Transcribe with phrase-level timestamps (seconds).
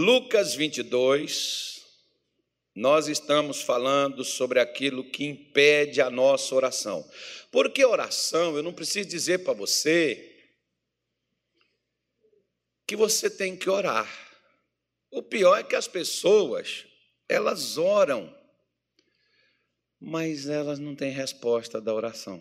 [0.00, 1.84] Lucas 22,
[2.72, 7.04] nós estamos falando sobre aquilo que impede a nossa oração.
[7.50, 10.52] Porque oração, eu não preciso dizer para você
[12.86, 14.08] que você tem que orar.
[15.10, 16.86] O pior é que as pessoas,
[17.28, 18.32] elas oram,
[19.98, 22.40] mas elas não têm resposta da oração.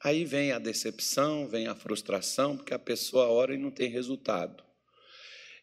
[0.00, 4.62] Aí vem a decepção, vem a frustração, porque a pessoa ora e não tem resultado.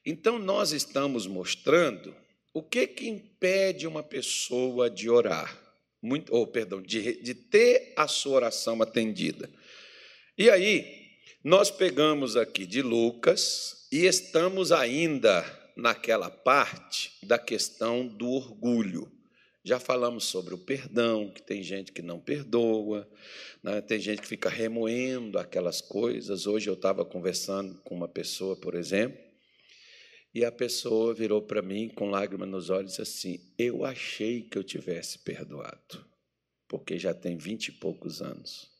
[0.05, 2.15] Então, nós estamos mostrando
[2.53, 5.57] o que, que impede uma pessoa de orar,
[6.01, 9.49] muito, ou perdão, de, de ter a sua oração atendida.
[10.37, 11.01] E aí,
[11.43, 15.45] nós pegamos aqui de Lucas e estamos ainda
[15.75, 19.11] naquela parte da questão do orgulho.
[19.63, 23.07] Já falamos sobre o perdão, que tem gente que não perdoa,
[23.63, 23.79] né?
[23.81, 26.47] tem gente que fica remoendo aquelas coisas.
[26.47, 29.30] Hoje eu estava conversando com uma pessoa, por exemplo,
[30.33, 34.63] e a pessoa virou para mim com lágrimas nos olhos assim: Eu achei que eu
[34.63, 36.05] tivesse perdoado,
[36.67, 38.71] porque já tem vinte e poucos anos.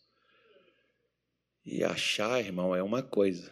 [1.66, 3.52] E achar, irmão, é uma coisa.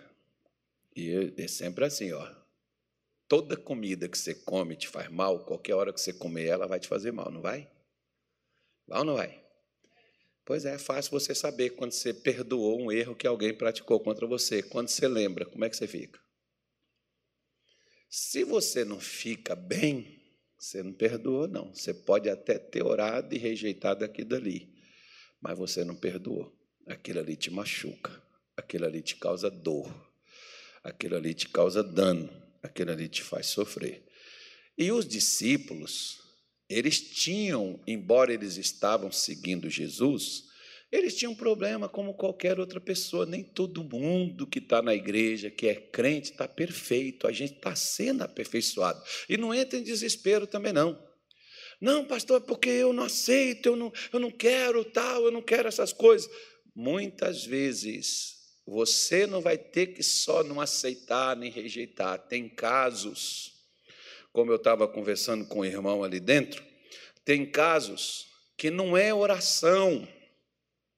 [0.96, 2.40] E é sempre assim, ó.
[3.28, 6.80] Toda comida que você come te faz mal, qualquer hora que você comer ela vai
[6.80, 7.70] te fazer mal, não vai?
[8.88, 9.40] Vai ou não vai?
[10.44, 14.26] Pois é, é fácil você saber quando você perdoou um erro que alguém praticou contra
[14.26, 14.64] você.
[14.64, 16.20] Quando você lembra, como é que você fica?
[18.10, 20.20] Se você não fica bem,
[20.58, 21.74] você não perdoou, não.
[21.74, 24.74] Você pode até ter orado e rejeitado aquilo ali,
[25.40, 26.54] mas você não perdoou.
[26.88, 28.22] Aquilo ali te machuca,
[28.58, 29.94] aquilo ali te causa dor,
[30.84, 34.06] aquilo ali te causa dano aquilo ali te faz sofrer.
[34.78, 36.20] E os discípulos,
[36.70, 40.49] eles tinham, embora eles estavam seguindo Jesus,
[40.92, 43.26] eles tinham problema como qualquer outra pessoa.
[43.26, 47.28] Nem todo mundo que está na igreja, que é crente, está perfeito.
[47.28, 49.02] A gente está sendo aperfeiçoado.
[49.28, 51.00] E não entra em desespero também, não.
[51.80, 55.42] Não, pastor, é porque eu não aceito, eu não, eu não quero tal, eu não
[55.42, 56.30] quero essas coisas.
[56.76, 62.18] Muitas vezes você não vai ter que só não aceitar nem rejeitar.
[62.28, 63.54] Tem casos,
[64.34, 66.64] como eu estava conversando com o irmão ali dentro,
[67.24, 68.28] tem casos
[68.58, 70.06] que não é oração,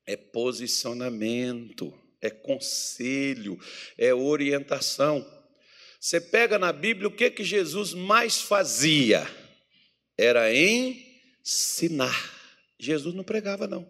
[0.06, 3.59] é posicionamento, é conselho,
[3.97, 5.25] é orientação.
[6.00, 9.28] Você pega na Bíblia o que, que Jesus mais fazia?
[10.17, 12.40] Era ensinar.
[12.79, 13.88] Jesus não pregava, não.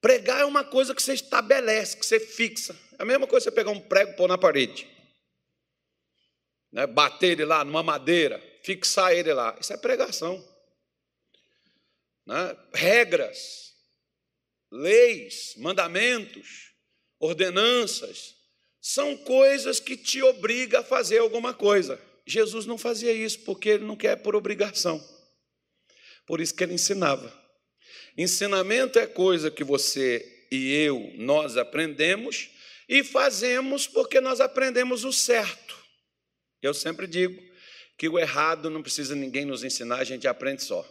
[0.00, 2.78] Pregar é uma coisa que você estabelece, que você fixa.
[2.98, 4.86] É a mesma coisa você pegar um prego e pôr na parede.
[6.70, 6.86] Né?
[6.86, 9.56] Bater ele lá numa madeira, fixar ele lá.
[9.60, 10.46] Isso é pregação.
[12.26, 12.56] Né?
[12.72, 13.73] Regras,
[14.74, 16.72] leis, mandamentos,
[17.20, 18.34] ordenanças,
[18.80, 22.00] são coisas que te obrigam a fazer alguma coisa.
[22.26, 25.02] Jesus não fazia isso porque ele não quer por obrigação.
[26.26, 27.32] Por isso que ele ensinava.
[28.18, 32.50] Ensinamento é coisa que você e eu, nós aprendemos
[32.88, 35.76] e fazemos porque nós aprendemos o certo.
[36.60, 37.40] Eu sempre digo
[37.96, 40.86] que o errado não precisa ninguém nos ensinar, a gente aprende só.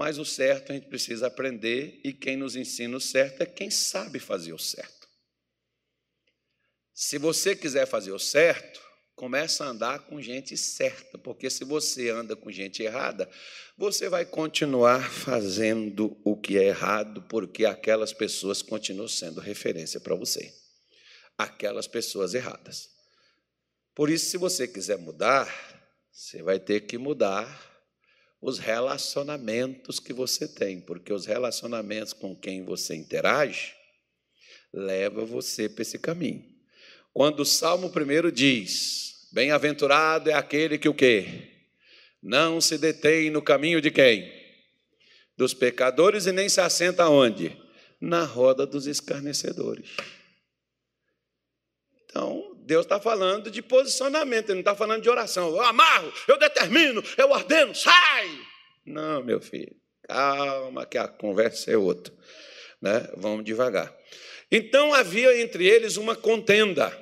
[0.00, 3.70] Mas o certo a gente precisa aprender e quem nos ensina o certo é quem
[3.70, 5.06] sabe fazer o certo.
[6.94, 8.80] Se você quiser fazer o certo,
[9.14, 13.30] começa a andar com gente certa, porque se você anda com gente errada,
[13.76, 20.14] você vai continuar fazendo o que é errado, porque aquelas pessoas continuam sendo referência para
[20.14, 20.50] você.
[21.36, 22.88] Aquelas pessoas erradas.
[23.94, 25.46] Por isso, se você quiser mudar,
[26.10, 27.69] você vai ter que mudar
[28.40, 33.74] os relacionamentos que você tem, porque os relacionamentos com quem você interage
[34.72, 36.44] leva você para esse caminho.
[37.12, 41.48] Quando o Salmo 1 diz: Bem-aventurado é aquele que o quê?
[42.22, 44.30] Não se detém no caminho de quem?
[45.36, 47.56] Dos pecadores e nem se assenta onde?
[48.00, 49.96] Na roda dos escarnecedores.
[52.04, 55.48] Então, Deus está falando de posicionamento, Ele não está falando de oração.
[55.48, 58.38] Eu amarro, eu determino, eu ordeno, sai!
[58.84, 59.74] Não, meu filho,
[60.08, 62.12] calma, que a conversa é outra.
[62.80, 63.08] Né?
[63.16, 63.94] Vamos devagar.
[64.50, 66.96] Então havia entre eles uma contenda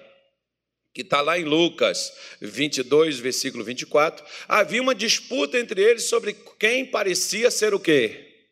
[0.93, 6.85] que está lá em Lucas 22, versículo 24, havia uma disputa entre eles sobre quem
[6.85, 8.49] parecia ser o quê?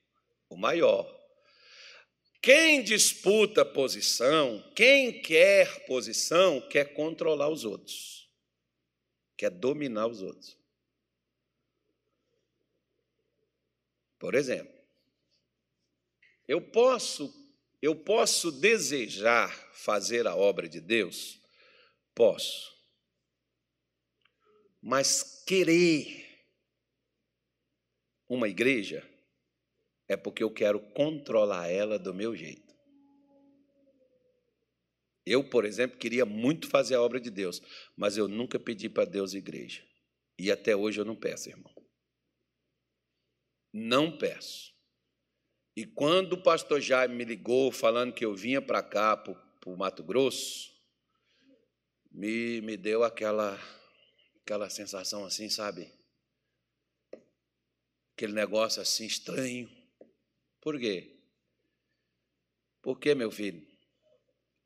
[0.49, 1.16] O maior.
[2.47, 8.31] Quem disputa posição, quem quer posição, quer controlar os outros,
[9.37, 10.57] quer dominar os outros.
[14.17, 14.73] Por exemplo,
[16.47, 17.35] eu posso,
[17.83, 21.45] eu posso desejar fazer a obra de Deus
[22.17, 22.75] Posso.
[24.81, 26.25] Mas querer
[28.27, 29.07] uma igreja
[30.09, 32.75] é porque eu quero controlar ela do meu jeito.
[35.27, 37.61] Eu, por exemplo, queria muito fazer a obra de Deus,
[37.97, 39.85] mas eu nunca pedi para Deus igreja.
[40.39, 41.75] E até hoje eu não peço, irmão.
[43.73, 44.73] Não peço.
[45.77, 49.35] E quando o pastor Jaime me ligou falando que eu vinha para cá, para
[49.67, 50.73] o Mato Grosso,
[52.11, 53.61] me, me deu aquela,
[54.43, 55.93] aquela sensação assim, sabe?
[58.15, 59.69] Aquele negócio assim estranho.
[60.67, 61.17] Por quê?
[62.83, 63.65] Porque, meu filho,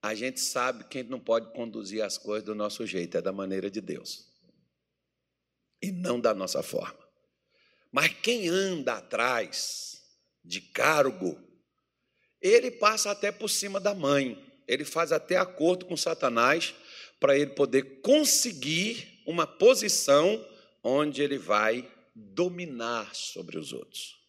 [0.00, 3.20] a gente sabe que a gente não pode conduzir as coisas do nosso jeito, é
[3.20, 4.26] da maneira de Deus.
[5.82, 7.06] E não da nossa forma.
[7.93, 10.02] Mas quem anda atrás
[10.43, 11.38] de cargo,
[12.41, 14.43] ele passa até por cima da mãe.
[14.67, 16.75] Ele faz até acordo com Satanás
[17.20, 20.43] para ele poder conseguir uma posição
[20.82, 24.19] onde ele vai dominar sobre os outros.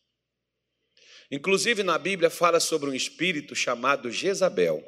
[1.31, 4.85] Inclusive na Bíblia fala sobre um espírito chamado Jezabel.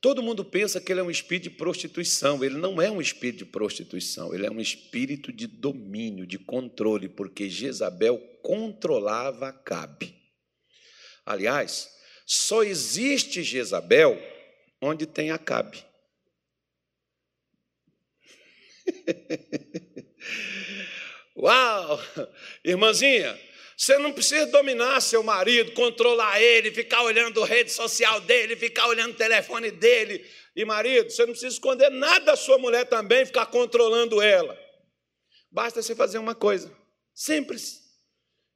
[0.00, 2.42] Todo mundo pensa que ele é um espírito de prostituição.
[2.42, 7.08] Ele não é um espírito de prostituição, ele é um espírito de domínio, de controle,
[7.08, 10.14] porque Jezabel controlava Acabe.
[11.24, 11.88] Aliás,
[12.26, 14.20] só existe Jezabel
[14.80, 15.84] onde tem Acabe.
[21.36, 21.98] Uau!
[22.62, 23.38] Irmãzinha,
[23.76, 28.86] você não precisa dominar seu marido, controlar ele, ficar olhando a rede social dele, ficar
[28.86, 30.24] olhando o telefone dele.
[30.54, 34.56] E marido, você não precisa esconder nada da sua mulher também, ficar controlando ela.
[35.50, 36.72] Basta você fazer uma coisa
[37.14, 37.82] simples.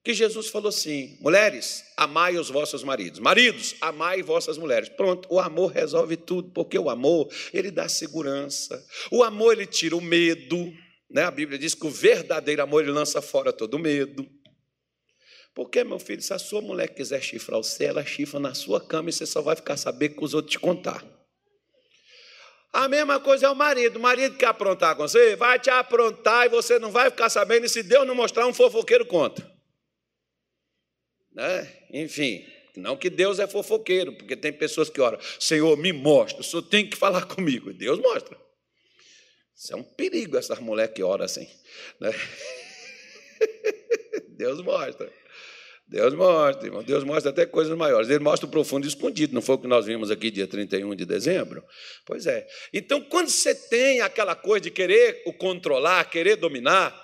[0.05, 3.19] Que Jesus falou assim: mulheres, amai os vossos maridos.
[3.19, 4.89] Maridos, amai vossas mulheres.
[4.89, 8.85] Pronto, o amor resolve tudo, porque o amor, ele dá segurança.
[9.11, 10.73] O amor, ele tira o medo.
[11.11, 11.25] Né?
[11.25, 14.27] A Bíblia diz que o verdadeiro amor, ele lança fora todo medo.
[15.59, 19.11] Porque, meu filho, se a sua mulher quiser chifrar você, ela chifra na sua cama
[19.11, 21.05] e você só vai ficar sabendo com os outros te contar.
[22.73, 23.97] A mesma coisa é o marido.
[23.97, 27.67] O marido quer aprontar com você, vai te aprontar e você não vai ficar sabendo.
[27.67, 29.51] E se Deus não mostrar, um fofoqueiro conta.
[31.33, 31.69] Né?
[31.91, 32.47] Enfim,
[32.77, 36.63] não que Deus é fofoqueiro, porque tem pessoas que oram, Senhor, me mostra, o Senhor
[36.63, 37.71] tem que falar comigo.
[37.71, 38.39] E Deus mostra.
[39.57, 41.49] Isso é um perigo, essas mulheres que oram assim.
[41.99, 42.13] Né?
[44.39, 45.13] Deus mostra.
[45.89, 46.83] Deus mostra, irmão.
[46.83, 48.11] Deus mostra até coisas maiores.
[48.11, 49.33] Ele mostra o profundo escondido.
[49.33, 51.65] Não foi o que nós vimos aqui dia 31 de dezembro?
[52.05, 52.47] Pois é.
[52.75, 56.95] Então, quando você tem aquela coisa de querer o controlar, querer dominar,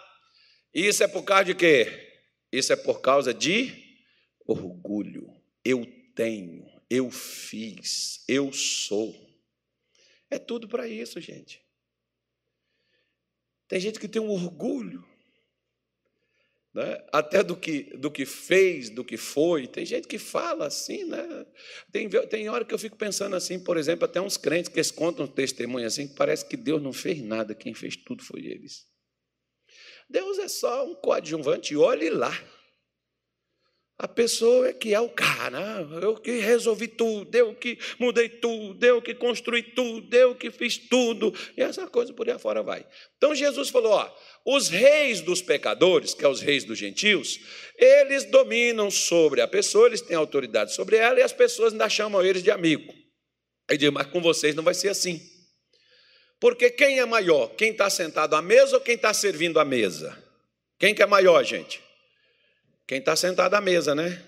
[0.72, 1.86] isso é por causa de quê?
[2.52, 3.72] Isso é por causa de
[4.46, 5.32] orgulho.
[5.64, 9.14] Eu tenho, eu fiz, eu sou.
[10.30, 11.64] É tudo para isso, gente.
[13.66, 15.02] Tem gente que tem um orgulho
[16.74, 16.98] né?
[17.12, 19.68] até do que, do que fez, do que foi.
[19.68, 21.46] Tem gente que fala assim, né?
[21.92, 24.90] Tem, tem hora que eu fico pensando assim, por exemplo, até uns crentes que eles
[24.90, 28.44] contam um testemunho assim, que parece que Deus não fez nada, quem fez tudo foi
[28.44, 28.86] eles.
[30.10, 32.32] Deus é só um coadjuvante, olhe lá.
[33.96, 38.84] A pessoa é que é o cara, eu que resolvi tudo, eu que mudei tudo,
[38.84, 42.84] eu que construí tudo, eu que fiz tudo, e essa coisa por aí fora vai.
[43.16, 44.12] Então Jesus falou: ó,
[44.44, 47.38] os reis dos pecadores, que são é os reis dos gentios,
[47.78, 52.20] eles dominam sobre a pessoa, eles têm autoridade sobre ela, e as pessoas ainda chamam
[52.20, 52.92] eles de amigo.
[53.70, 55.22] Aí diz, mas com vocês não vai ser assim.
[56.40, 57.54] Porque quem é maior?
[57.54, 60.20] Quem está sentado à mesa ou quem está servindo à mesa?
[60.80, 61.83] Quem que é maior, gente?
[62.86, 64.26] Quem está sentado à mesa, né?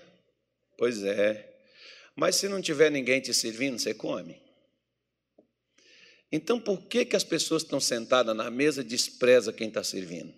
[0.77, 1.55] Pois é.
[2.15, 4.41] Mas se não tiver ninguém te servindo, você come.
[6.31, 10.33] Então, por que, que as pessoas estão sentadas na mesa e despreza quem está servindo?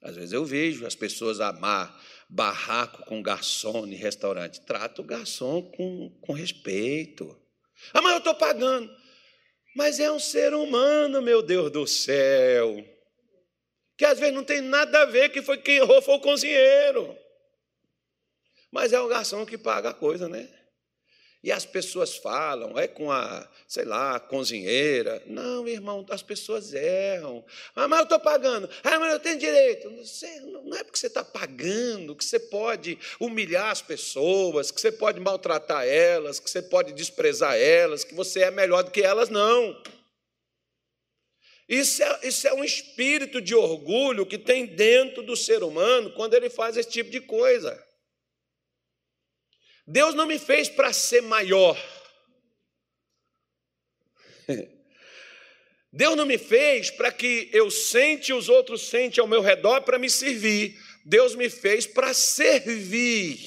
[0.00, 4.60] Às vezes eu vejo as pessoas amar barraco com garçom em restaurante.
[4.60, 7.36] Trata o garçom com, com respeito.
[7.92, 8.90] Ah, mas eu estou pagando.
[9.74, 12.91] Mas é um ser humano, meu Deus do céu
[14.02, 17.16] que às vezes não tem nada a ver, que foi quem errou foi o cozinheiro.
[18.68, 20.48] Mas é o garçom que paga a coisa, né?
[21.40, 25.22] E as pessoas falam, é com a, sei lá, a cozinheira.
[25.26, 27.44] Não, irmão, as pessoas erram.
[27.76, 28.68] Ah, mas eu estou pagando.
[28.82, 29.88] Ah, mas eu tenho direito.
[29.88, 35.20] não é porque você está pagando que você pode humilhar as pessoas, que você pode
[35.20, 39.80] maltratar elas, que você pode desprezar elas, que você é melhor do que elas, não.
[41.68, 46.34] Isso é, isso é um espírito de orgulho que tem dentro do ser humano quando
[46.34, 47.82] ele faz esse tipo de coisa.
[49.86, 51.76] Deus não me fez para ser maior.
[55.92, 59.82] Deus não me fez para que eu sente e os outros sentem ao meu redor
[59.82, 60.74] para me servir.
[61.04, 63.38] Deus me fez para servir.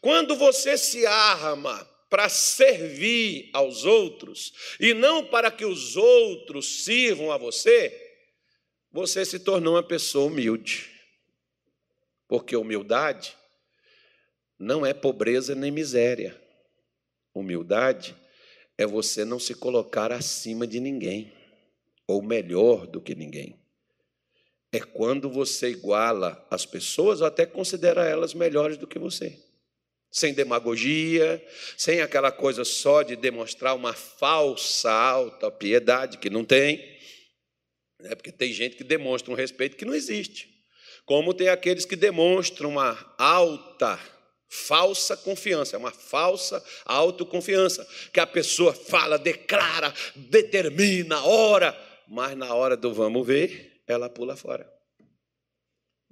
[0.00, 7.32] Quando você se arma para servir aos outros e não para que os outros sirvam
[7.32, 7.92] a você,
[8.92, 10.88] você se tornou uma pessoa humilde.
[12.28, 13.36] Porque humildade
[14.56, 16.40] não é pobreza nem miséria.
[17.34, 18.14] Humildade
[18.78, 21.32] é você não se colocar acima de ninguém,
[22.06, 23.58] ou melhor do que ninguém.
[24.70, 29.36] É quando você iguala as pessoas ou até considera elas melhores do que você.
[30.14, 31.44] Sem demagogia,
[31.76, 36.80] sem aquela coisa só de demonstrar uma falsa alta piedade que não tem.
[38.04, 40.48] É porque tem gente que demonstra um respeito que não existe.
[41.04, 43.98] Como tem aqueles que demonstram uma alta
[44.48, 52.54] falsa confiança, é uma falsa autoconfiança, que a pessoa fala, declara, determina, ora, mas na
[52.54, 54.73] hora do vamos ver, ela pula fora.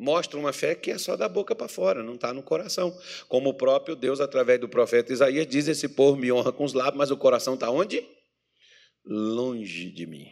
[0.03, 2.93] Mostra uma fé que é só da boca para fora, não está no coração.
[3.29, 6.73] Como o próprio Deus, através do profeta Isaías, diz: Esse povo me honra com os
[6.73, 8.05] lábios, mas o coração está onde?
[9.07, 10.29] Longe de mim.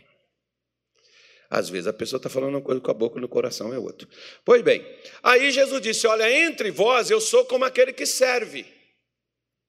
[1.49, 3.79] Às vezes a pessoa está falando uma coisa com a boca e no coração é
[3.79, 4.09] outra.
[4.45, 4.85] Pois bem,
[5.23, 8.67] aí Jesus disse: Olha, entre vós eu sou como aquele que serve.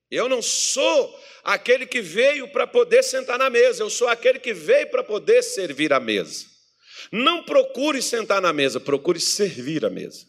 [0.10, 4.52] Eu não sou aquele que veio para poder sentar na mesa, eu sou aquele que
[4.52, 6.51] veio para poder servir a mesa.
[7.12, 10.26] Não procure sentar na mesa, procure servir a mesa.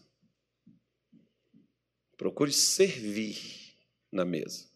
[2.17, 3.37] Procure servir
[4.13, 4.69] na mesa,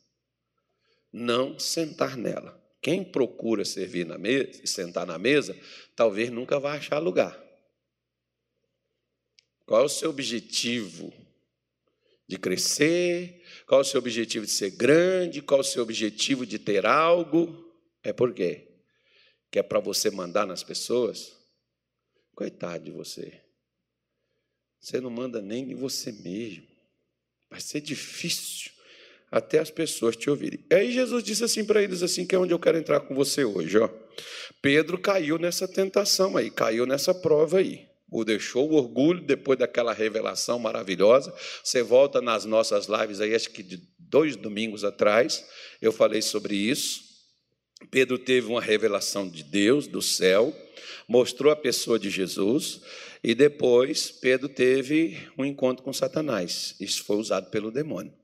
[1.12, 2.60] não sentar nela.
[2.82, 5.56] Quem procura servir na mesa e sentar na mesa,
[5.94, 7.40] talvez nunca vá achar lugar.
[9.64, 11.12] Qual é o seu objetivo
[12.28, 13.42] de crescer?
[13.66, 15.42] Qual é o seu objetivo de ser grande?
[15.42, 17.72] Qual é o seu objetivo de ter algo?
[18.02, 18.68] É por quê?
[19.50, 21.35] Que é para você mandar nas pessoas?
[22.36, 23.40] Coitado de você.
[24.78, 26.66] Você não manda nem de você mesmo.
[27.50, 28.70] Vai ser difícil
[29.30, 30.62] até as pessoas te ouvirem.
[30.70, 33.42] Aí Jesus disse assim para eles assim, que é onde eu quero entrar com você
[33.42, 33.88] hoje, ó.
[34.60, 37.88] Pedro caiu nessa tentação aí, caiu nessa prova aí.
[38.10, 41.34] O deixou o orgulho depois daquela revelação maravilhosa.
[41.64, 45.42] Você volta nas nossas lives aí, acho que de dois domingos atrás,
[45.80, 47.05] eu falei sobre isso.
[47.90, 50.54] Pedro teve uma revelação de Deus, do céu,
[51.06, 52.80] mostrou a pessoa de Jesus,
[53.22, 56.74] e depois Pedro teve um encontro com Satanás.
[56.80, 58.14] Isso foi usado pelo demônio.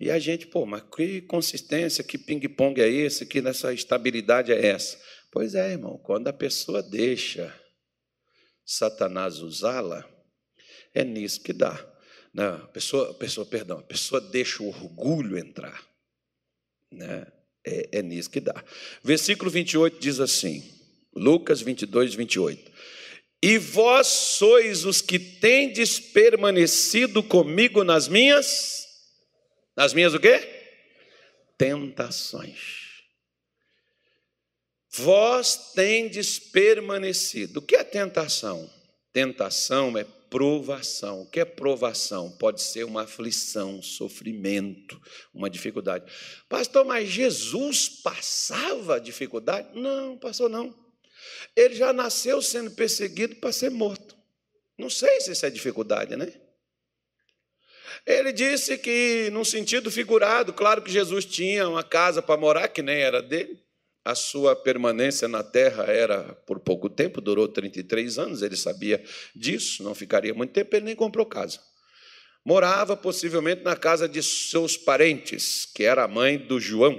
[0.00, 4.66] E a gente, pô, mas que consistência, que ping-pong é esse, que nessa estabilidade é
[4.66, 4.98] essa?
[5.30, 7.52] Pois é, irmão, quando a pessoa deixa
[8.64, 10.08] Satanás usá-la,
[10.94, 11.84] é nisso que dá.
[12.32, 15.84] Não, a pessoa, pessoa, perdão, a pessoa deixa o orgulho entrar.
[16.90, 17.26] Né?
[17.64, 18.64] É, é nisso que dá.
[19.02, 20.62] Versículo 28 diz assim,
[21.14, 22.72] Lucas 22, 28.
[23.42, 28.86] E vós sois os que tendes permanecido comigo nas minhas
[29.76, 30.40] nas minhas o quê?
[31.56, 32.88] Tentações.
[34.90, 37.60] Vós tendes permanecido.
[37.60, 38.68] O que é tentação?
[39.12, 41.22] Tentação é provação.
[41.22, 42.30] O que é provação?
[42.30, 45.00] Pode ser uma aflição, sofrimento,
[45.32, 46.10] uma dificuldade.
[46.48, 49.68] Pastor, mas Jesus passava dificuldade?
[49.78, 50.74] Não, passou não.
[51.56, 54.16] Ele já nasceu sendo perseguido para ser morto.
[54.76, 56.32] Não sei se isso é dificuldade, né?
[58.06, 62.80] Ele disse que, num sentido figurado, claro que Jesus tinha uma casa para morar, que
[62.80, 63.60] nem era dele.
[64.08, 69.04] A sua permanência na terra era por pouco tempo, durou 33 anos, ele sabia
[69.36, 71.60] disso, não ficaria muito tempo, ele nem comprou casa.
[72.42, 76.98] Morava possivelmente na casa de seus parentes, que era a mãe do João.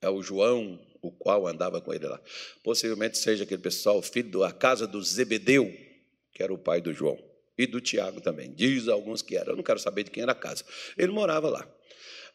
[0.00, 2.20] É o João, o qual andava com ele lá.
[2.62, 5.68] Possivelmente seja aquele pessoal, filho da casa do Zebedeu,
[6.32, 7.18] que era o pai do João
[7.58, 8.54] e do Tiago também.
[8.54, 10.64] Diz alguns que era, eu não quero saber de quem era a casa.
[10.96, 11.68] Ele morava lá.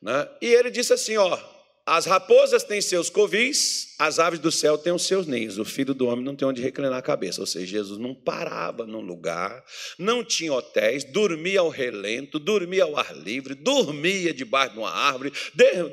[0.02, 0.28] Né?
[0.42, 4.94] E ele disse assim: ó, as raposas têm seus covis, as aves do céu têm
[4.94, 5.58] os seus ninhos.
[5.58, 7.42] O filho do homem não tem onde reclinar a cabeça.
[7.42, 9.64] Ou seja, Jesus não parava num lugar,
[9.98, 15.34] não tinha hotéis, dormia ao relento, dormia ao ar livre, dormia debaixo de uma árvore,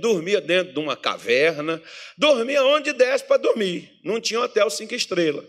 [0.01, 1.83] dormia dentro de uma caverna,
[2.17, 3.91] dormia onde desse para dormir.
[4.05, 5.45] Não tinha hotel cinco estrelas.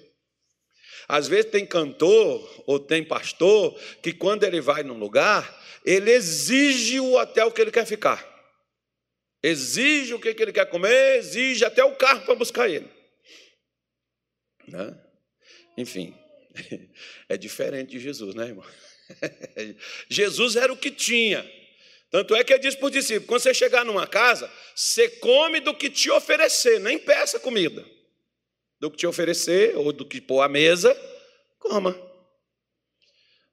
[1.08, 7.00] Às vezes tem cantor ou tem pastor que quando ele vai num lugar, ele exige
[7.00, 8.29] o hotel que ele quer ficar.
[9.42, 12.90] Exige o que ele quer comer, exige até o carro para buscar ele.
[14.68, 15.02] Né?
[15.78, 16.14] Enfim,
[17.30, 18.66] é diferente de Jesus, né, irmão?
[20.10, 21.50] Jesus era o que tinha.
[22.12, 25.60] Tanto é que ele disse para os discípulos: quando você chegar numa casa, você come
[25.60, 27.86] do que te oferecer, nem peça comida.
[28.80, 30.96] do que te oferecer ou do que pôr à mesa,
[31.60, 31.98] coma.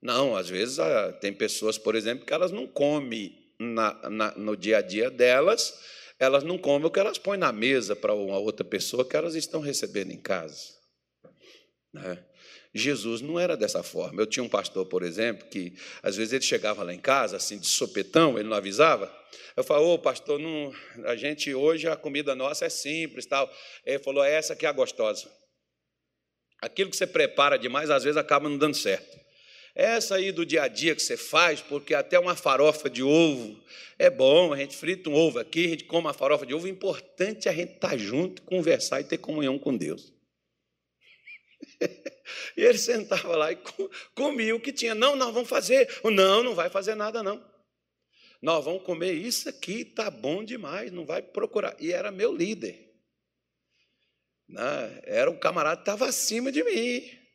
[0.00, 4.57] Não, às vezes ah, tem pessoas, por exemplo, que elas não comem na, na, no
[4.57, 5.79] dia a dia delas,
[6.19, 9.35] elas não comem o que elas põem na mesa para uma outra pessoa que elas
[9.35, 10.75] estão recebendo em casa.
[11.93, 12.25] Né?
[12.75, 14.21] Jesus não era dessa forma.
[14.21, 17.59] Eu tinha um pastor, por exemplo, que às vezes ele chegava lá em casa, assim,
[17.59, 19.13] de sopetão, ele não avisava.
[19.57, 23.51] Eu falava, ô pastor, não, a gente hoje a comida nossa é simples tal.
[23.85, 25.31] Ele falou, é essa que é a gostosa.
[26.61, 29.25] Aquilo que você prepara demais, às vezes acaba não dando certo.
[29.76, 33.62] Essa aí do dia a dia que você faz, porque até uma farofa de ovo
[33.99, 36.64] é bom, a gente frita um ovo aqui, a gente come uma farofa de ovo,
[36.64, 40.14] o importante é a gente estar tá junto, conversar e ter comunhão com Deus.
[42.56, 43.59] e ele sentava lá e
[44.14, 44.95] comia o que tinha.
[44.95, 45.87] Não, nós vamos fazer.
[46.02, 47.45] Não, não vai fazer nada, não.
[48.40, 51.76] Nós vamos comer isso aqui, tá bom demais, não vai procurar.
[51.78, 52.95] E era meu líder.
[54.49, 55.00] Né?
[55.04, 57.25] Era o camarada que estava acima de mim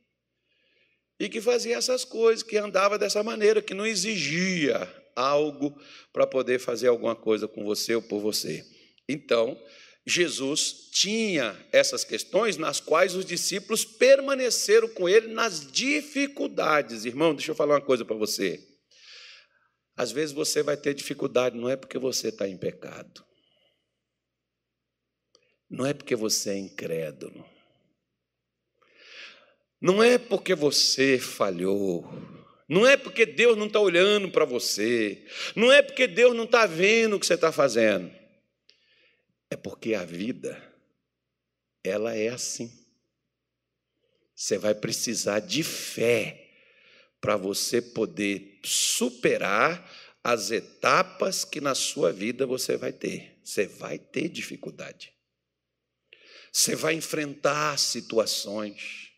[1.21, 5.79] e que fazia essas coisas, que andava dessa maneira, que não exigia algo
[6.11, 8.65] para poder fazer alguma coisa com você ou por você.
[9.07, 9.55] Então,
[10.03, 17.05] Jesus tinha essas questões nas quais os discípulos permaneceram com ele nas dificuldades.
[17.05, 18.59] Irmão, deixa eu falar uma coisa para você.
[19.95, 23.23] Às vezes você vai ter dificuldade, não é porque você está em pecado,
[25.69, 27.45] não é porque você é incrédulo,
[29.81, 32.07] não é porque você falhou,
[32.69, 36.65] não é porque Deus não está olhando para você, não é porque Deus não está
[36.65, 38.09] vendo o que você está fazendo.
[39.49, 40.63] É porque a vida,
[41.83, 42.71] ela é assim.
[44.33, 46.49] Você vai precisar de fé
[47.19, 49.91] para você poder superar
[50.23, 53.37] as etapas que na sua vida você vai ter.
[53.43, 55.13] Você vai ter dificuldade.
[56.51, 59.10] Você vai enfrentar situações.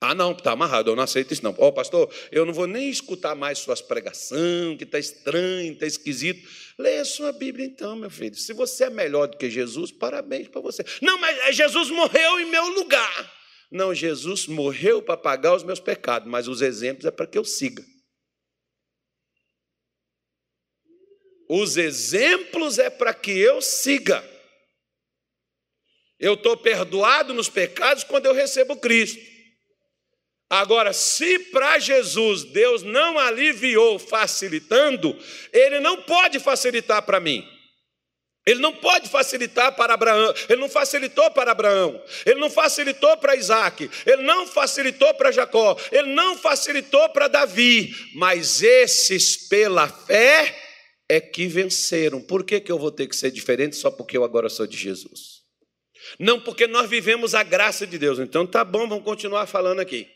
[0.00, 1.54] Ah, não, está amarrado, eu não aceito isso, não.
[1.58, 5.86] Ó, oh, pastor, eu não vou nem escutar mais suas pregações, que está estranho, está
[5.86, 6.46] esquisito.
[6.78, 8.34] Leia sua Bíblia então, meu filho.
[8.34, 10.84] Se você é melhor do que Jesus, parabéns para você.
[11.00, 13.32] Não, mas é, Jesus morreu em meu lugar.
[13.72, 17.44] Não, Jesus morreu para pagar os meus pecados, mas os exemplos é para que eu
[17.44, 17.82] siga.
[21.48, 24.22] Os exemplos é para que eu siga.
[26.18, 29.35] Eu estou perdoado nos pecados quando eu recebo Cristo.
[30.48, 35.16] Agora, se para Jesus Deus não aliviou facilitando,
[35.52, 37.44] Ele não pode facilitar para mim.
[38.46, 43.34] Ele não pode facilitar para Abraão, ele não facilitou para Abraão, ele não facilitou para
[43.34, 50.56] Isaac, ele não facilitou para Jacó, ele não facilitou para Davi, mas esses, pela fé,
[51.08, 52.20] é que venceram.
[52.20, 54.76] Por que, que eu vou ter que ser diferente só porque eu agora sou de
[54.76, 55.42] Jesus?
[56.18, 58.18] Não porque nós vivemos a graça de Deus.
[58.18, 60.08] Então tá bom, vamos continuar falando aqui.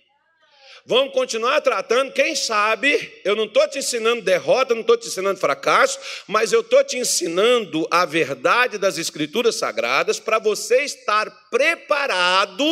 [0.87, 5.38] Vamos continuar tratando, quem sabe, eu não estou te ensinando derrota, não estou te ensinando
[5.38, 12.64] fracasso, mas eu estou te ensinando a verdade das Escrituras Sagradas para você estar preparado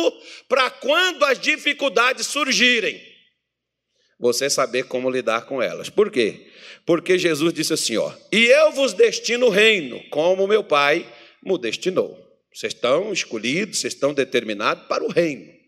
[0.47, 2.99] para quando as dificuldades surgirem,
[4.19, 5.89] você saber como lidar com elas.
[5.89, 6.47] Por quê?
[6.85, 11.07] Porque Jesus disse assim: ó, e eu vos destino o reino, como meu Pai
[11.43, 12.17] me destinou.
[12.51, 15.58] Vocês estão escolhidos, vocês estão determinados para o reino.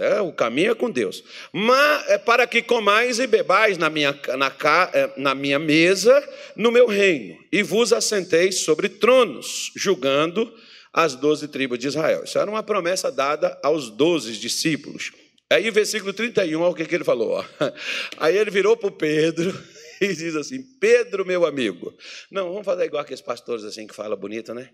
[0.00, 1.22] É, o caminho é com Deus.
[1.52, 4.52] Mas é para que comais e bebais na minha, na,
[4.92, 6.26] é, na minha mesa,
[6.56, 10.52] no meu reino, e vos assenteis sobre tronos, julgando
[10.92, 12.24] as doze tribos de Israel.
[12.24, 15.12] Isso era uma promessa dada aos doze discípulos.
[15.50, 17.44] Aí, versículo 31, olha o que, que ele falou.
[18.18, 19.52] Aí ele virou para o Pedro
[20.00, 21.94] e diz assim: Pedro, meu amigo.
[22.30, 24.70] Não, vamos fazer igual aqueles pastores assim que fala bonito, né?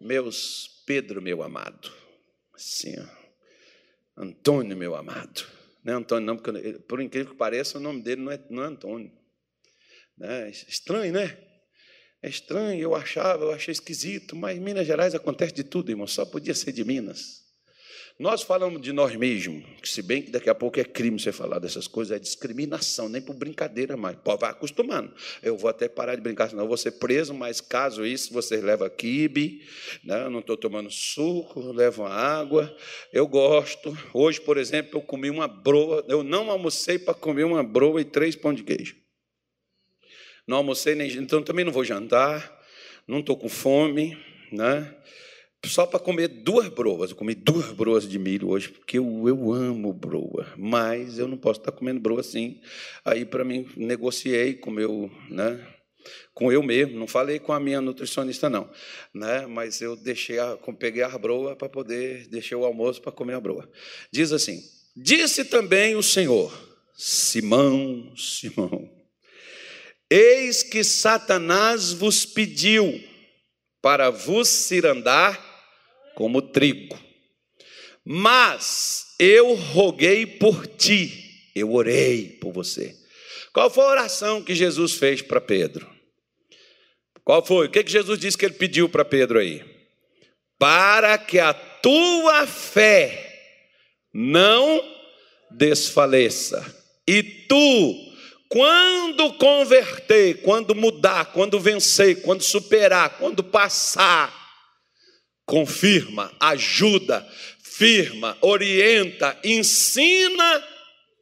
[0.00, 1.90] Meus Pedro, meu amado.
[2.54, 3.27] Assim, ó.
[4.18, 5.46] Antônio, meu amado.
[5.84, 8.62] Não é Antônio, não, porque, por incrível que pareça, o nome dele não é, não
[8.64, 9.12] é Antônio.
[10.20, 11.38] É estranho, né?
[12.20, 16.26] É estranho, eu achava, eu achei esquisito, mas Minas Gerais acontece de tudo, irmão, só
[16.26, 17.47] podia ser de Minas.
[18.18, 21.60] Nós falamos de nós mesmos, se bem que daqui a pouco é crime você falar
[21.60, 24.16] dessas coisas, é discriminação, nem por brincadeira mais.
[24.16, 25.14] Pode vai acostumando.
[25.40, 28.60] Eu vou até parar de brincar, senão eu vou ser preso, mas caso isso, vocês
[28.60, 29.64] levam quibe,
[30.02, 30.28] né?
[30.28, 32.76] não estou tomando suco, levam água.
[33.12, 33.96] Eu gosto.
[34.12, 38.04] Hoje, por exemplo, eu comi uma broa, eu não almocei para comer uma broa e
[38.04, 38.96] três pão de queijo.
[40.44, 42.60] Não almocei nem, então também não vou jantar,
[43.06, 44.18] não estou com fome,
[44.50, 44.92] né?
[45.66, 47.10] Só para comer duas broas.
[47.10, 51.36] Eu comi duas broas de milho hoje, porque eu, eu amo broa, mas eu não
[51.36, 52.60] posso estar comendo broa assim.
[53.04, 55.66] Aí, para mim, negociei com meu, né,
[56.32, 58.70] com eu mesmo, não falei com a minha nutricionista, não.
[59.12, 59.46] Né?
[59.46, 63.40] Mas eu deixei a, peguei a broa para poder, deixei o almoço para comer a
[63.40, 63.68] broa.
[64.12, 64.62] Diz assim:
[64.96, 66.52] Disse também o Senhor,
[66.96, 68.88] Simão, Simão,
[70.08, 73.02] eis que Satanás vos pediu
[73.82, 75.47] para vos cirandar
[76.18, 76.98] como trigo.
[78.04, 82.92] Mas eu roguei por ti, eu orei por você.
[83.52, 85.88] Qual foi a oração que Jesus fez para Pedro?
[87.22, 87.68] Qual foi?
[87.68, 89.64] O que, Jesus disse que ele pediu para Pedro aí?
[90.58, 93.54] Para que a tua fé
[94.12, 94.82] não
[95.52, 96.66] desfaleça.
[97.06, 97.94] E tu,
[98.48, 104.47] quando converter, quando mudar, quando vencer, quando superar, quando passar,
[105.48, 107.26] confirma, ajuda,
[107.62, 110.68] firma, orienta, ensina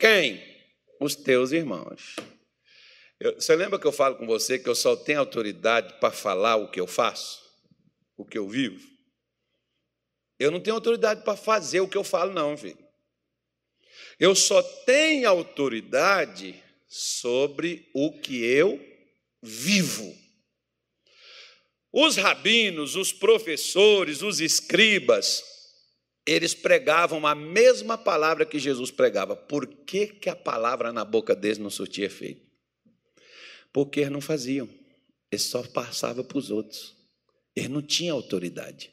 [0.00, 0.42] quem?
[1.00, 2.16] Os teus irmãos.
[3.20, 6.56] Eu, você lembra que eu falo com você que eu só tenho autoridade para falar
[6.56, 7.40] o que eu faço?
[8.16, 8.84] O que eu vivo?
[10.40, 12.84] Eu não tenho autoridade para fazer o que eu falo, não, filho.
[14.18, 18.84] Eu só tenho autoridade sobre o que eu
[19.40, 20.25] vivo.
[21.98, 25.42] Os rabinos, os professores, os escribas,
[26.26, 29.34] eles pregavam a mesma palavra que Jesus pregava.
[29.34, 32.42] Por que, que a palavra na boca deles não surtia efeito?
[33.72, 34.68] Porque eles não faziam,
[35.32, 36.94] eles só passavam para os outros.
[37.56, 38.92] Eles não tinham autoridade.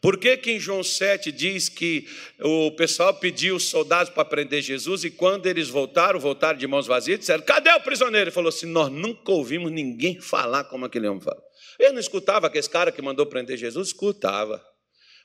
[0.00, 2.06] Por que, que em João 7 diz que
[2.38, 6.86] o pessoal pediu os soldados para prender Jesus e quando eles voltaram, voltaram de mãos
[6.86, 8.28] vazias, disseram: Cadê o prisioneiro?
[8.28, 11.49] Ele falou assim: Nós nunca ouvimos ninguém falar como aquele homem fala.
[11.82, 13.88] Ele não escutava que esse cara que mandou prender Jesus?
[13.88, 14.64] Escutava.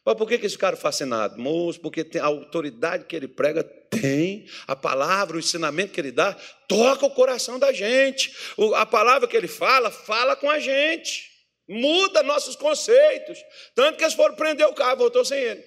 [0.05, 1.37] Mas por que, que esse cara fascinado?
[1.37, 6.33] Moço, porque a autoridade que ele prega tem, a palavra, o ensinamento que ele dá,
[6.67, 8.31] toca o coração da gente.
[8.75, 11.35] A palavra que ele fala, fala com a gente
[11.67, 13.39] muda nossos conceitos.
[13.73, 15.63] Tanto que eles foram prender o carro, voltou sem ele.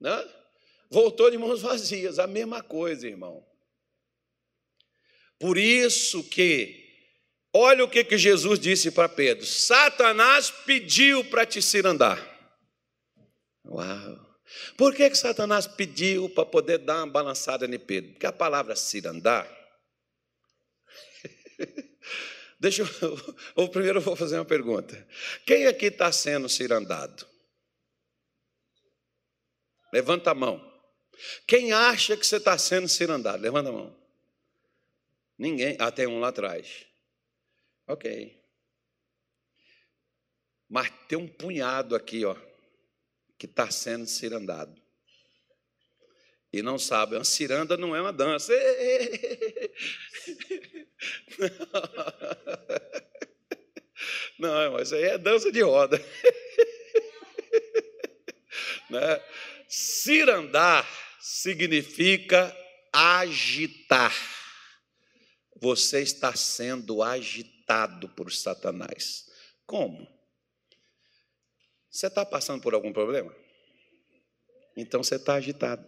[0.00, 0.34] Né?
[0.90, 3.46] Voltou de mãos vazias, a mesma coisa, irmão.
[5.38, 6.87] Por isso que,
[7.52, 12.18] olha o que, que Jesus disse para Pedro: Satanás pediu para te cirandar.
[13.64, 14.26] Uau!
[14.76, 18.12] Por que, que Satanás pediu para poder dar uma balançada em Pedro?
[18.12, 19.58] Porque a palavra cirandar
[22.60, 23.36] Deixa eu.
[23.54, 25.06] Ou primeiro eu vou fazer uma pergunta.
[25.46, 27.26] Quem aqui está sendo cirandado?
[29.92, 30.64] Levanta a mão.
[31.46, 33.42] Quem acha que você está sendo cirandado?
[33.42, 33.96] Levanta a mão.
[35.36, 35.76] Ninguém.
[35.78, 36.86] Ah, tem um lá atrás.
[37.88, 38.38] Ok.
[40.68, 42.36] Mas tem um punhado aqui, ó,
[43.38, 44.78] que está sendo cirandado.
[46.52, 48.52] E não sabe, uma ciranda não é uma dança.
[54.38, 55.98] Não, mas aí é dança de roda.
[58.90, 59.22] Né?
[59.68, 60.88] Cirandar
[61.20, 62.56] significa
[62.90, 64.14] agitar.
[65.60, 67.57] Você está sendo agitado
[68.16, 69.28] por Satanás.
[69.66, 70.08] Como?
[71.90, 73.34] Você está passando por algum problema?
[74.76, 75.86] Então você está agitado.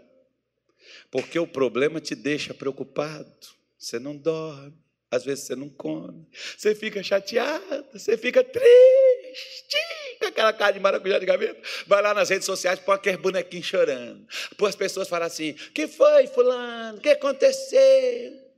[1.11, 3.31] Porque o problema te deixa preocupado.
[3.79, 4.77] Você não dorme,
[5.11, 9.79] às vezes você não come, você fica chateado, você fica triste,
[10.19, 11.61] com aquela cara de maracujá de gaveta.
[11.87, 14.27] Vai lá nas redes sociais, põe aquele bonequinho chorando.
[14.57, 16.99] Põe as pessoas falam assim: que foi, fulano?
[16.99, 18.50] O que aconteceu?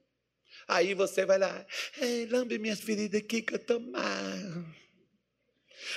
[0.69, 1.67] Aí você vai lá,
[2.31, 4.03] lambe minhas feridas aqui que eu estou mal.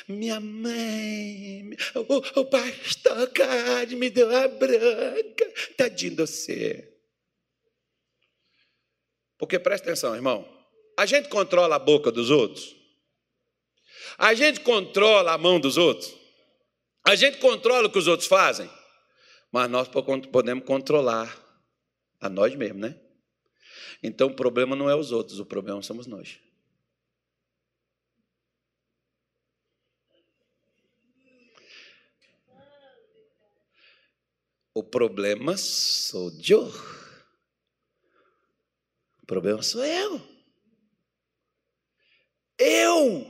[0.07, 5.53] Minha mãe, o, o pastor Cade me deu a branca.
[5.77, 6.91] Tadinho de você.
[9.37, 10.47] Porque presta atenção, irmão.
[10.97, 12.75] A gente controla a boca dos outros.
[14.17, 16.15] A gente controla a mão dos outros.
[17.03, 18.69] A gente controla o que os outros fazem.
[19.51, 21.37] Mas nós podemos controlar
[22.19, 23.04] a nós mesmos, né?
[24.05, 26.39] Então o problema não é os outros, o problema somos nós.
[34.75, 36.71] O problema sou eu.
[39.23, 40.21] O problema sou eu.
[42.59, 43.25] Eu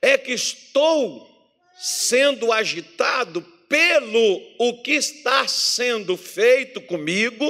[0.00, 1.30] é que estou
[1.76, 3.42] sendo agitado
[3.74, 7.44] pelo o que está sendo feito comigo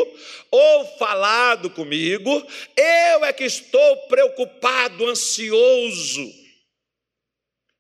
[0.51, 2.31] ou falado comigo,
[2.75, 6.33] eu é que estou preocupado, ansioso,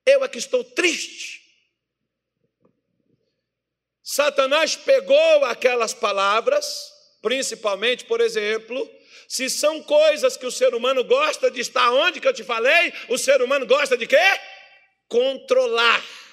[0.04, 1.40] eu é que estou triste.
[4.02, 8.78] Satanás pegou aquelas palavras principalmente, por exemplo,
[9.26, 12.92] Se são coisas que o ser humano gosta de estar onde que eu te falei,
[13.09, 14.38] o ser humano gosta de quê?
[15.09, 16.23] Controlar.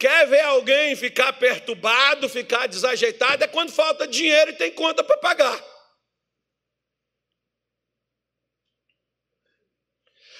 [0.00, 5.18] Quer ver alguém ficar perturbado, ficar desajeitado, é quando falta dinheiro e tem conta para
[5.18, 5.62] pagar.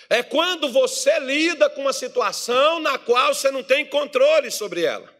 [0.08, 5.14] É quando você lida com uma situação na qual você não tem controle sobre ela.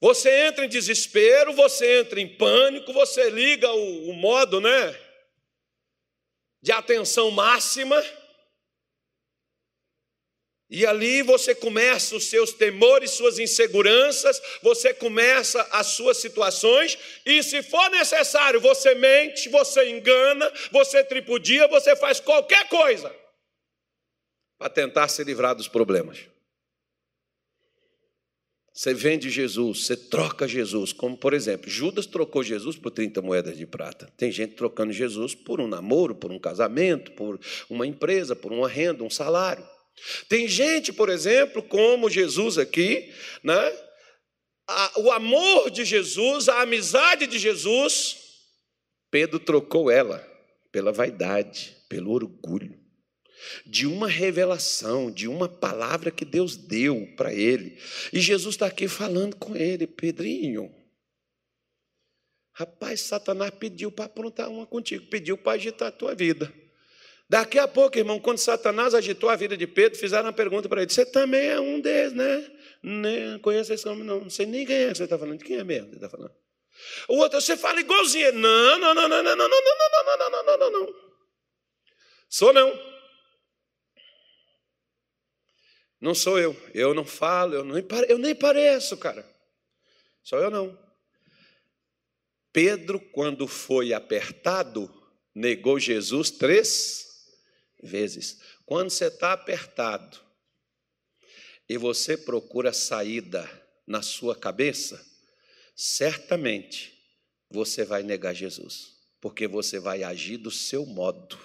[0.00, 4.96] Você entra em desespero, você entra em pânico, você liga o, o modo, né?
[6.62, 8.00] De atenção máxima.
[10.68, 17.40] E ali você começa os seus temores, suas inseguranças, você começa as suas situações, e
[17.42, 23.14] se for necessário, você mente, você engana, você tripudia, você faz qualquer coisa
[24.58, 26.18] para tentar se livrar dos problemas.
[28.72, 33.56] Você vende Jesus, você troca Jesus, como por exemplo, Judas trocou Jesus por 30 moedas
[33.56, 34.12] de prata.
[34.16, 38.68] Tem gente trocando Jesus por um namoro, por um casamento, por uma empresa, por uma
[38.68, 39.75] renda, um salário.
[40.28, 43.72] Tem gente, por exemplo, como Jesus aqui, né?
[44.96, 48.16] o amor de Jesus, a amizade de Jesus,
[49.10, 50.18] Pedro trocou ela
[50.72, 52.86] pela vaidade, pelo orgulho
[53.64, 57.78] de uma revelação, de uma palavra que Deus deu para ele.
[58.12, 60.74] E Jesus está aqui falando com ele, Pedrinho.
[62.52, 66.52] Rapaz, Satanás pediu para aprontar uma contigo, pediu para agitar a tua vida.
[67.28, 70.82] Daqui a pouco, irmão, quando Satanás agitou a vida de Pedro, fizeram uma pergunta para
[70.82, 72.52] ele: Você também é um deles, né?
[72.82, 74.20] Não conheço esse homem, não.
[74.20, 75.38] Não sei nem quem é que você está falando.
[75.38, 76.34] De quem é mesmo que você está falando?
[77.08, 78.32] O outro, você fala igualzinho.
[78.32, 80.94] Não, não, não, não, não, não, não, não, não, não, não, não, não, não.
[82.28, 82.96] Sou não.
[86.00, 86.56] Não sou eu.
[86.72, 87.66] Eu não falo, eu,
[88.08, 89.28] eu nem pareço, cara.
[90.22, 90.78] Sou eu não.
[92.52, 94.88] Pedro, quando foi apertado,
[95.34, 97.05] negou Jesus três
[97.82, 98.40] vezes.
[98.64, 100.18] Quando você está apertado
[101.68, 103.48] e você procura saída
[103.86, 105.04] na sua cabeça,
[105.74, 106.92] certamente
[107.50, 111.38] você vai negar Jesus, porque você vai agir do seu modo.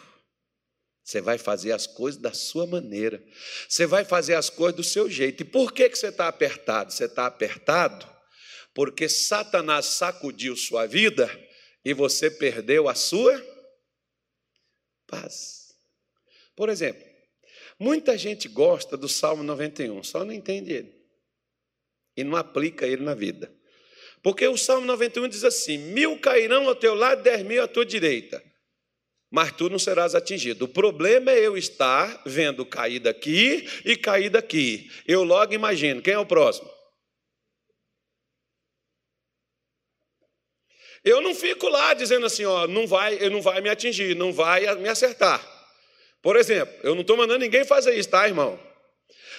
[1.04, 3.22] Você vai fazer as coisas da sua maneira.
[3.67, 5.41] Você vai fazer as coisas do seu jeito.
[5.41, 6.94] E por que, que você está apertado?
[6.94, 8.10] Você está apertado
[8.74, 11.30] porque Satanás sacudiu sua vida
[11.84, 13.41] e você perdeu a sua
[15.08, 15.61] paz.
[16.56, 17.06] Por exemplo,
[17.80, 21.02] muita gente gosta do Salmo 91, só não entende ele.
[22.16, 23.54] E não aplica ele na vida.
[24.22, 27.86] Porque o Salmo 91 diz assim: mil cairão ao teu lado, dez mil à tua
[27.86, 28.44] direita
[29.32, 30.66] mas tu não serás atingido.
[30.66, 34.92] O problema é eu estar vendo cair daqui e cair daqui.
[35.08, 36.70] Eu logo imagino, quem é o próximo?
[41.02, 44.76] Eu não fico lá dizendo assim, ó, não vai, não vai me atingir, não vai
[44.76, 45.42] me acertar.
[46.21, 48.60] Por exemplo, eu não estou mandando ninguém fazer isso, tá, irmão?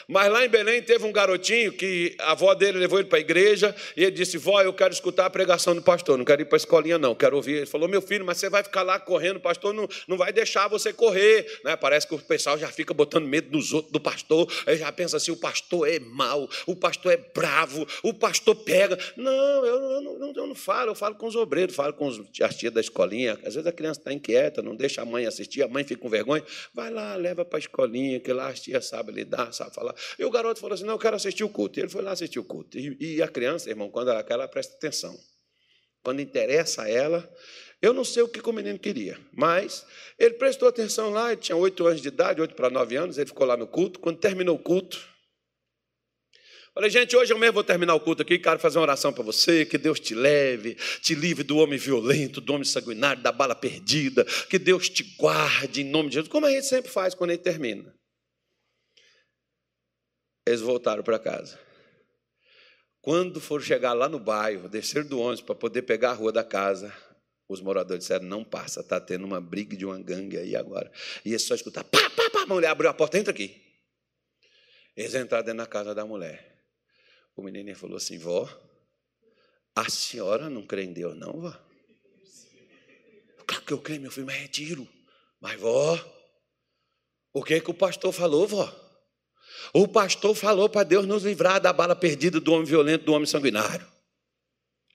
[0.08, 3.20] Mas lá em Belém teve um garotinho que a avó dele levou ele para a
[3.20, 6.44] igreja e ele disse: Vó, eu quero escutar a pregação do pastor, não quero ir
[6.44, 7.56] para a escolinha, não, quero ouvir.
[7.58, 10.32] Ele falou: Meu filho, mas você vai ficar lá correndo, o pastor não, não vai
[10.32, 11.60] deixar você correr.
[11.64, 11.76] Né?
[11.76, 15.16] Parece que o pessoal já fica botando medo dos outros, do pastor, aí já pensa
[15.16, 18.98] assim: o pastor é mau, o pastor é bravo, o pastor pega.
[19.16, 22.20] Não, eu, eu, não, eu não falo, eu falo com os obreiros, falo com os,
[22.40, 23.38] as tias da escolinha.
[23.44, 26.08] Às vezes a criança está inquieta, não deixa a mãe assistir, a mãe fica com
[26.08, 26.42] vergonha.
[26.74, 29.91] Vai lá, leva para a escolinha, que lá as tias sabem lidar, sabe falar.
[30.18, 31.78] E o garoto falou assim: Não, eu quero assistir o culto.
[31.78, 32.78] E ele foi lá assistir o culto.
[32.78, 35.16] E, e a criança, irmão, quando ela quer, ela presta atenção.
[36.02, 37.28] Quando interessa a ela,
[37.83, 39.85] eu não sei o que o menino queria, mas
[40.16, 43.26] ele prestou atenção lá, ele tinha oito anos de idade, oito para nove anos, ele
[43.26, 43.98] ficou lá no culto.
[43.98, 45.05] Quando terminou o culto,
[46.72, 49.24] falei, gente, hoje eu mesmo vou terminar o culto aqui, quero fazer uma oração para
[49.24, 53.55] você, que Deus te leve, te livre do homem violento, do homem sanguinário, da bala
[53.55, 57.31] perdida, que Deus te guarde em nome de Jesus, como a gente sempre faz quando
[57.31, 57.92] ele termina.
[60.46, 61.59] Eles voltaram para casa.
[63.00, 66.44] Quando foram chegar lá no bairro, descer do ônibus para poder pegar a rua da
[66.44, 66.94] casa,
[67.48, 70.90] os moradores disseram: não passa, está tendo uma briga de uma gangue aí agora.
[71.24, 73.61] E eles só escutaram: pá, pá, pá, a mulher abriu a porta, entra aqui.
[74.96, 76.64] Eles entraram dentro da casa da mulher.
[77.35, 78.48] O menino falou assim: vó,
[79.74, 81.50] a senhora não crê em Deus, não, vó?
[83.46, 84.88] Claro que eu creio, meu filho, mas é tiro.
[85.40, 85.98] Mas, vó,
[87.33, 88.81] o que, é que o pastor falou, vó?
[89.72, 93.26] O pastor falou para Deus nos livrar da bala perdida do homem violento, do homem
[93.26, 93.86] sanguinário.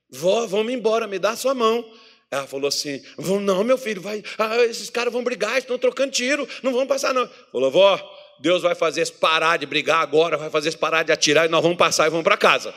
[0.10, 1.84] Vó, vamos embora, me dá sua mão.
[2.30, 3.02] Ela falou assim:
[3.42, 4.24] não, meu filho, vai.
[4.38, 7.28] Ah, esses caras vão brigar, estão trocando tiro, não vão passar, não.
[7.52, 11.12] Falou, vó, Deus vai fazer eles parar de brigar agora, vai fazer eles parar de
[11.12, 12.74] atirar e nós vamos passar e vamos para casa.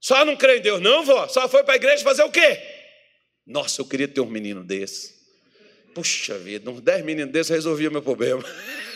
[0.00, 1.28] Só não crê em Deus, não, vó?
[1.28, 2.60] Só foi para a igreja fazer o quê?
[3.46, 5.22] Nossa, eu queria ter um menino desse.
[5.94, 8.42] Puxa vida, uns dez meninos desses resolvia meu problema.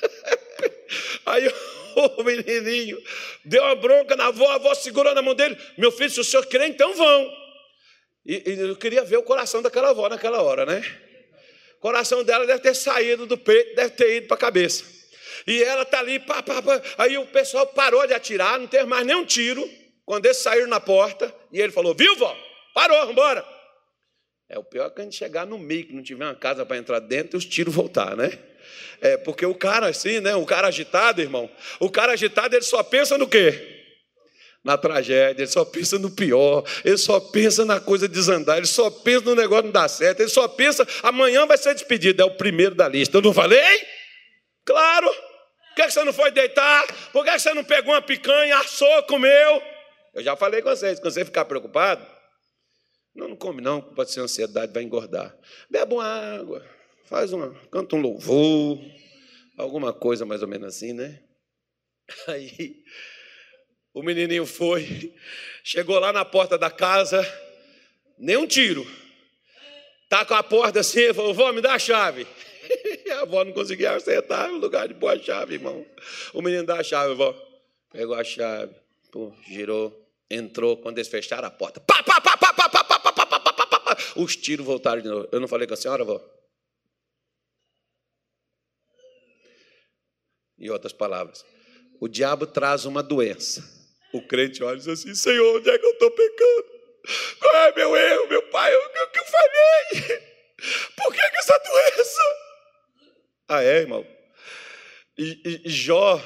[1.26, 1.48] Aí
[1.96, 3.02] o menininho
[3.44, 5.56] deu uma bronca na avó, a avó segurou na mão dele.
[5.76, 7.32] Meu filho, se o senhor quer, então vão.
[8.24, 10.82] E, e eu queria ver o coração daquela avó naquela hora, né?
[11.76, 14.84] O coração dela deve ter saído do peito, deve ter ido para a cabeça.
[15.46, 16.82] E ela está ali, pá, pá, pá.
[16.98, 19.66] aí o pessoal parou de atirar, não teve mais nenhum tiro.
[20.04, 22.36] Quando eles saíram na porta, e ele falou: Viu, vó?
[22.74, 23.44] Parou, vamos embora.
[24.48, 26.66] É o pior é que a gente chegar no meio, que não tiver uma casa
[26.66, 28.36] para entrar dentro e os tiros voltar, né?
[29.00, 30.34] É, porque o cara assim, né?
[30.34, 33.78] O cara agitado, irmão, o cara agitado, ele só pensa no quê?
[34.62, 38.90] Na tragédia, ele só pensa no pior, ele só pensa na coisa desandar, ele só
[38.90, 42.36] pensa no negócio não dar certo, ele só pensa, amanhã vai ser despedido, é o
[42.36, 43.16] primeiro da lista.
[43.16, 43.86] Eu não falei?
[44.64, 45.08] Claro!
[45.08, 46.86] Por que você não foi deitar?
[47.10, 49.62] Por que você não pegou uma picanha, assou, comeu?
[50.12, 52.04] Eu já falei com vocês, quando você ficar preocupado,
[53.14, 55.34] não, não come não, pode ser ansiedade, vai engordar.
[55.70, 56.64] Beba uma água,
[57.10, 58.78] faz uma, canta um louvor,
[59.58, 61.20] alguma coisa mais ou menos assim, né?
[62.28, 62.76] Aí
[63.92, 65.12] o menininho foi,
[65.64, 67.20] chegou lá na porta da casa,
[68.16, 68.86] nem um tiro.
[70.08, 72.26] Tá com a porta assim, falou, vó, me dá a chave.
[73.10, 75.84] a avó não conseguia acertar o lugar de pôr a chave, irmão.
[76.32, 77.34] O menino dá a chave, vó.
[77.92, 78.72] Pegou a chave,
[79.10, 80.76] pô, girou, entrou.
[80.76, 83.66] Quando eles fecharam a porta, pá, pá, pá, pá, pá, pá, pá, pá, pá, pá,
[83.66, 85.28] pá, pá, os tiros voltaram de novo.
[85.32, 86.39] Eu não falei com a senhora, vó?
[90.60, 91.44] Em outras palavras,
[91.98, 93.64] o diabo traz uma doença.
[94.12, 96.66] O crente olha e diz assim: Senhor, onde é que eu estou pecando?
[97.38, 98.74] Qual é meu erro, meu pai?
[98.74, 100.30] O que eu falhei?
[100.96, 102.20] Por que, que essa doença?
[103.48, 104.06] Ah, é, irmão?
[105.16, 106.22] E, e Jó,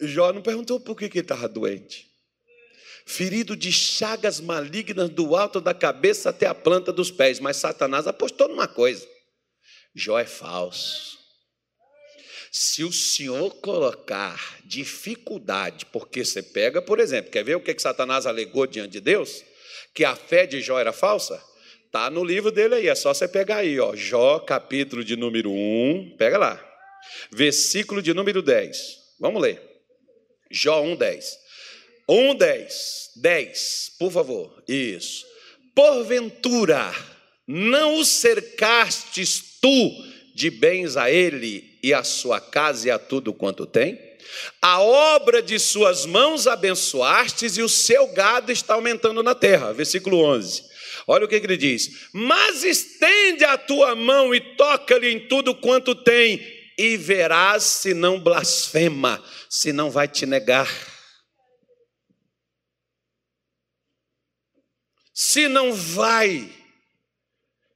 [0.00, 2.06] Jó não perguntou por que, que ele estava doente.
[3.04, 7.40] Ferido de chagas malignas do alto da cabeça até a planta dos pés.
[7.40, 9.08] Mas Satanás apostou numa coisa:
[9.94, 11.17] Jó é falso.
[12.50, 17.82] Se o senhor colocar dificuldade, porque você pega, por exemplo, quer ver o que, que
[17.82, 19.44] Satanás alegou diante de Deus?
[19.94, 21.42] Que a fé de Jó era falsa?
[21.86, 23.94] Está no livro dele aí, é só você pegar aí, ó.
[23.96, 26.64] Jó, capítulo de número 1, pega lá.
[27.30, 28.98] Versículo de número 10.
[29.18, 29.60] Vamos ler.
[30.50, 31.38] Jó 1, 10.
[32.08, 33.10] 1, 10.
[33.16, 34.62] 10, por favor.
[34.66, 35.26] Isso.
[35.74, 36.92] Porventura,
[37.46, 39.90] não o cercastes tu
[40.34, 43.98] de bens a ele e a sua casa e a tudo quanto tem?
[44.60, 49.72] A obra de suas mãos abençoastes e o seu gado está aumentando na terra.
[49.72, 50.64] Versículo 11.
[51.06, 55.94] Olha o que ele diz: Mas estende a tua mão e toca-lhe em tudo quanto
[55.94, 56.40] tem,
[56.76, 60.68] e verás se não blasfema, se não vai te negar.
[65.14, 66.48] Se não vai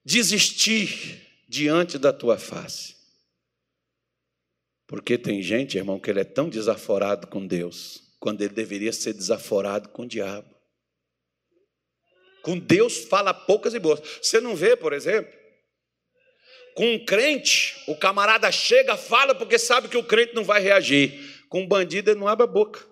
[0.05, 3.02] desistir diante da tua face.
[4.93, 9.15] Porque tem gente, irmão, que ele é tão desaforado com Deus, quando ele deveria ser
[9.15, 10.55] desaforado com o diabo.
[12.43, 14.03] Com Deus fala poucas e boas.
[14.21, 15.33] Você não vê, por exemplo,
[16.75, 21.43] com um crente, o camarada chega, fala porque sabe que o crente não vai reagir.
[21.49, 22.87] Com um bandido, ele não abre a boca.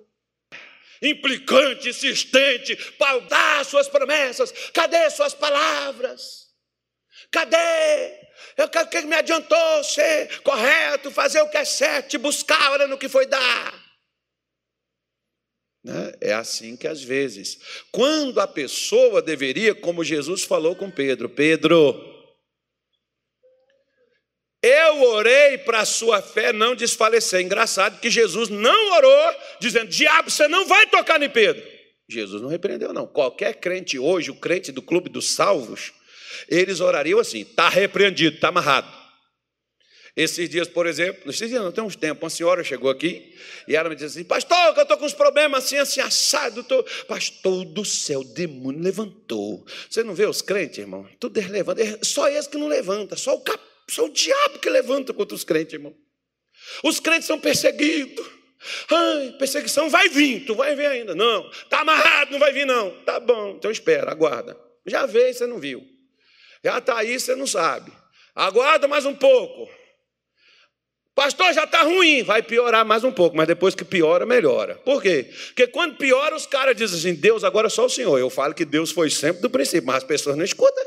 [1.02, 4.50] Implicante, insistente, para dar suas promessas.
[4.72, 6.46] Cadê suas palavras?
[7.30, 8.19] Cadê?
[8.56, 13.08] Eu quero que me adiantou ser correto, fazer o que é certo, buscar no que
[13.08, 13.90] foi dar.
[15.82, 16.12] Né?
[16.20, 17.58] É assim que às vezes,
[17.90, 22.10] quando a pessoa deveria, como Jesus falou com Pedro: Pedro,
[24.62, 27.40] eu orei para a sua fé não desfalecer.
[27.40, 31.66] Engraçado que Jesus não orou, dizendo: Diabo, você não vai tocar em Pedro.
[32.10, 33.06] Jesus não repreendeu, não.
[33.06, 35.92] Qualquer crente hoje, o crente do clube dos salvos,
[36.48, 39.00] eles orariam assim: está repreendido, está amarrado.
[40.16, 43.34] Esses dias, por exemplo, esses dias não tem uns tempos, uma senhora chegou aqui
[43.68, 46.64] e ela me disse assim: Pastor, que eu estou com uns problemas assim, assim, assado.
[46.64, 46.82] Tô...
[47.06, 49.64] Pastor do céu, o demônio levantou.
[49.88, 51.08] Você não vê os crentes, irmão?
[51.18, 51.86] Tudo eles levantam.
[52.02, 53.62] Só eles que não levanta, só o, cap...
[53.88, 55.94] só o diabo que levanta contra os crentes, irmão.
[56.82, 58.26] Os crentes são perseguidos.
[58.90, 61.14] Ai, perseguição vai vir, tu vai ver ainda.
[61.14, 62.90] Não, está amarrado, não vai vir, não.
[63.04, 64.54] Tá bom, então espera, aguarda.
[64.84, 65.82] Já veio, você não viu.
[66.64, 67.92] Já está aí, você não sabe.
[68.34, 69.70] Aguarda mais um pouco.
[71.14, 74.76] Pastor, já está ruim, vai piorar mais um pouco, mas depois que piora, melhora.
[74.76, 75.28] Por quê?
[75.48, 78.18] Porque quando piora, os caras dizem assim: Deus, agora é só o Senhor.
[78.18, 80.84] Eu falo que Deus foi sempre do princípio, mas as pessoas não escutam.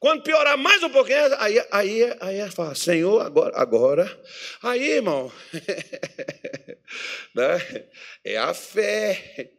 [0.00, 4.20] Quando piorar mais um pouquinho, aí, aí, aí fala, Senhor, agora, agora.
[4.62, 5.30] Aí, irmão,
[7.34, 7.84] Né?
[8.24, 9.50] É a fé.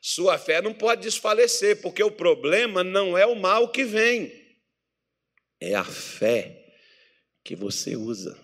[0.00, 4.32] Sua fé não pode desfalecer, porque o problema não é o mal que vem,
[5.60, 6.74] é a fé
[7.44, 8.38] que você usa.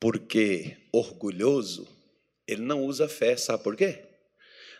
[0.00, 1.86] Porque orgulhoso,
[2.46, 4.04] ele não usa fé, sabe por quê?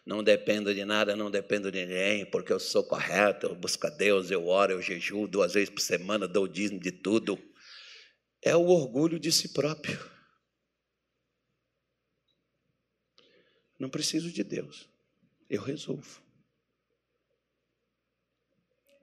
[0.05, 3.91] Não dependo de nada, não dependo de ninguém, porque eu sou correto, eu busco a
[3.91, 7.37] Deus, eu oro, eu jejuo duas vezes por semana, dou o dízimo de tudo.
[8.41, 9.99] É o orgulho de si próprio.
[13.79, 14.89] Não preciso de Deus,
[15.51, 16.26] eu resolvo.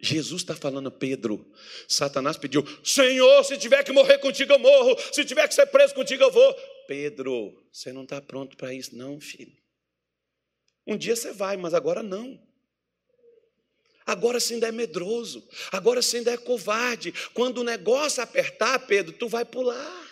[0.04, 1.50] Jesus está falando, Pedro.
[1.88, 4.98] Satanás pediu: Senhor, se tiver que morrer contigo, eu morro.
[5.14, 6.54] Se tiver que ser preso contigo, eu vou.
[6.88, 9.56] Pedro, você não está pronto para isso, não, filho.
[10.86, 12.38] Um dia você vai, mas agora não.
[14.06, 15.48] Agora você ainda é medroso.
[15.72, 17.14] Agora você ainda é covarde.
[17.34, 20.04] Quando o negócio apertar, Pedro, tu vai pular.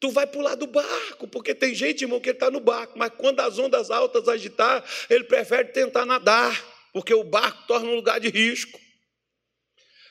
[0.00, 3.40] Tu vai pular do barco, porque tem gente, irmão, que está no barco, mas quando
[3.40, 8.28] as ondas altas agitar, ele prefere tentar nadar porque o barco torna um lugar de
[8.28, 8.80] risco,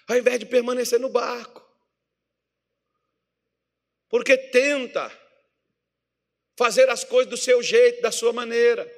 [0.08, 1.66] ao invés de permanecer no barco.
[4.08, 5.12] Porque tenta
[6.58, 8.90] fazer as coisas do seu jeito, da sua maneira.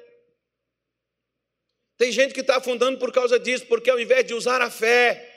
[1.96, 5.28] Tem gente que está afundando por causa disso, porque ao invés de usar a fé,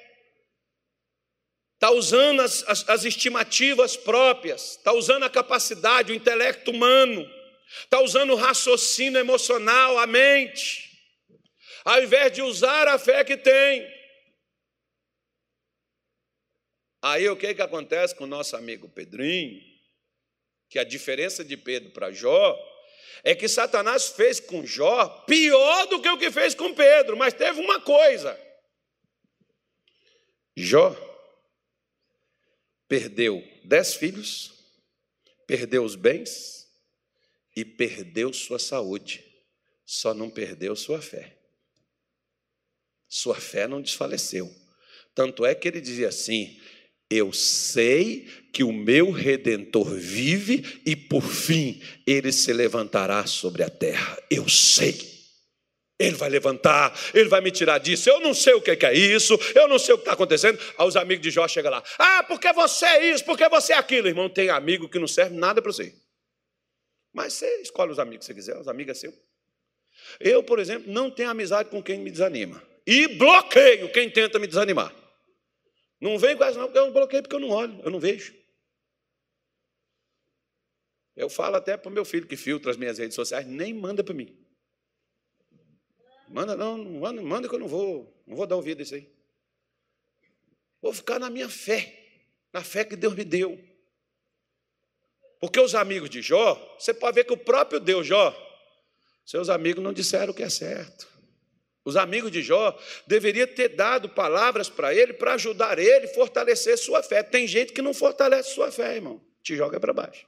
[1.73, 7.27] está usando as, as, as, estimativas próprias, está usando a capacidade, o intelecto humano,
[7.83, 10.90] está usando o raciocínio emocional, a mente
[11.83, 13.89] ao invés de usar a fé que tem.
[17.01, 19.59] Aí o que, que acontece com o nosso amigo Pedrinho?
[20.69, 22.57] Que a diferença de Pedro para Jó
[23.23, 27.33] é que Satanás fez com Jó pior do que o que fez com Pedro, mas
[27.33, 28.39] teve uma coisa:
[30.55, 30.95] Jó
[32.87, 34.51] perdeu dez filhos,
[35.47, 36.69] perdeu os bens
[37.55, 39.25] e perdeu sua saúde,
[39.85, 41.40] só não perdeu sua fé
[43.11, 44.49] sua fé não desfaleceu.
[45.13, 46.57] Tanto é que ele dizia assim:
[47.09, 53.69] Eu sei que o meu redentor vive e por fim ele se levantará sobre a
[53.69, 54.17] terra.
[54.31, 55.11] Eu sei.
[55.99, 58.09] Ele vai levantar, ele vai me tirar disso.
[58.09, 60.57] Eu não sei o que é isso, eu não sei o que está acontecendo.
[60.77, 63.77] Aí os amigos de Jó chegam lá: Ah, porque você é isso, porque você é
[63.77, 64.07] aquilo.
[64.07, 65.93] Irmão, tem amigo que não serve nada para você.
[67.13, 69.13] Mas você escolhe os amigos que você quiser, os amigos é seu.
[70.17, 74.47] Eu, por exemplo, não tenho amizade com quem me desanima e bloqueio quem tenta me
[74.47, 74.93] desanimar.
[75.99, 78.33] Não vem com essa, não, porque eu bloqueio porque eu não olho, eu não vejo.
[81.15, 84.03] Eu falo até para o meu filho que filtra as minhas redes sociais, nem manda
[84.03, 84.35] para mim.
[86.29, 88.95] Manda não, não manda, manda que eu não vou, não vou dar ouvido a isso
[88.95, 89.11] aí.
[90.81, 91.93] Vou ficar na minha fé,
[92.51, 93.61] na fé que Deus me deu.
[95.39, 98.33] Porque os amigos de Jó, você pode ver que o próprio Deus, Jó,
[99.25, 101.10] seus amigos não disseram o que é certo.
[101.83, 102.77] Os amigos de Jó
[103.07, 107.23] deveriam ter dado palavras para ele para ajudar ele fortalecer sua fé.
[107.23, 110.27] Tem gente que não fortalece sua fé, irmão, te joga para baixo.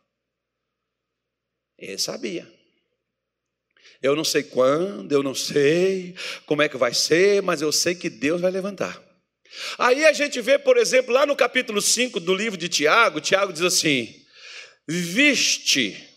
[1.77, 2.51] Ele sabia.
[4.01, 7.95] Eu não sei quando, eu não sei como é que vai ser, mas eu sei
[7.95, 9.01] que Deus vai levantar.
[9.77, 13.53] Aí a gente vê, por exemplo, lá no capítulo 5 do livro de Tiago, Tiago
[13.53, 14.25] diz assim:
[14.87, 16.09] Viste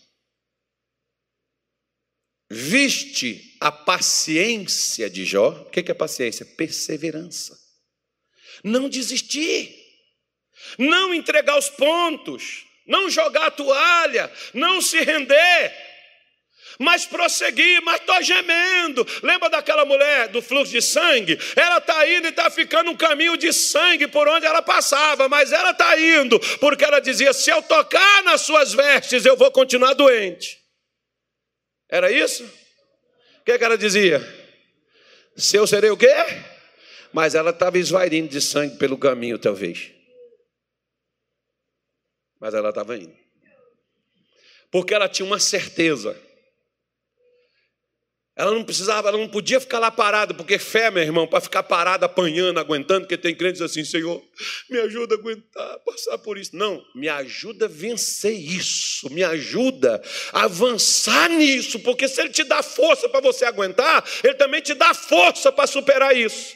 [2.49, 5.49] viste a paciência de Jó.
[5.49, 6.45] O que é paciência?
[6.45, 7.57] Perseverança.
[8.63, 9.75] Não desistir,
[10.77, 15.73] não entregar os pontos, não jogar a toalha, não se render,
[16.79, 19.05] mas prosseguir, mas estou gemendo.
[19.23, 21.37] Lembra daquela mulher do fluxo de sangue?
[21.55, 25.51] Ela está indo e está ficando um caminho de sangue por onde ela passava, mas
[25.51, 29.93] ela está indo, porque ela dizia: se eu tocar nas suas vestes, eu vou continuar
[29.93, 30.57] doente.
[31.89, 32.66] Era isso?
[33.47, 34.19] Que, que ela dizia?
[35.37, 36.13] Se eu serei o quê?
[37.13, 39.89] Mas ela estava esvairindo de sangue pelo caminho, talvez.
[42.41, 43.15] Mas ela estava indo.
[44.69, 46.21] Porque ela tinha uma certeza
[48.37, 51.63] ela não precisava, ela não podia ficar lá parada, porque fé, meu irmão, para ficar
[51.63, 54.23] parada, apanhando, aguentando, porque tem crentes assim, Senhor,
[54.69, 56.55] me ajuda a aguentar, passar por isso.
[56.55, 59.99] Não, me ajuda a vencer isso, me ajuda
[60.31, 64.75] a avançar nisso, porque se Ele te dá força para você aguentar, Ele também te
[64.75, 66.55] dá força para superar isso.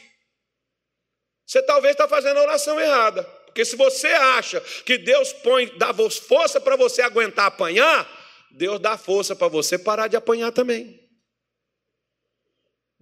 [1.44, 5.92] Você talvez está fazendo a oração errada, porque se você acha que Deus põe, dá
[5.92, 8.08] força para você aguentar apanhar,
[8.52, 11.01] Deus dá força para você parar de apanhar também.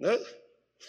[0.01, 0.19] Né?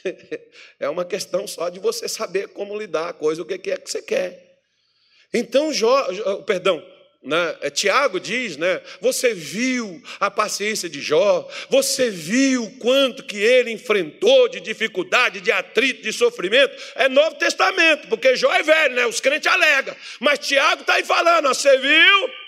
[0.80, 3.92] É uma questão só de você saber como lidar a coisa, o que é que
[3.92, 4.60] você quer.
[5.34, 6.84] Então, Jó, perdão,
[7.24, 7.56] né?
[7.62, 8.82] É, Tiago diz, né?
[9.00, 15.52] Você viu a paciência de Jó, você viu quanto que ele enfrentou de dificuldade, de
[15.52, 16.76] atrito, de sofrimento.
[16.96, 19.06] É Novo Testamento, porque Jó é velho, né?
[19.06, 19.96] Os crentes alegam.
[20.20, 22.41] Mas Tiago está aí falando, ó, você viu?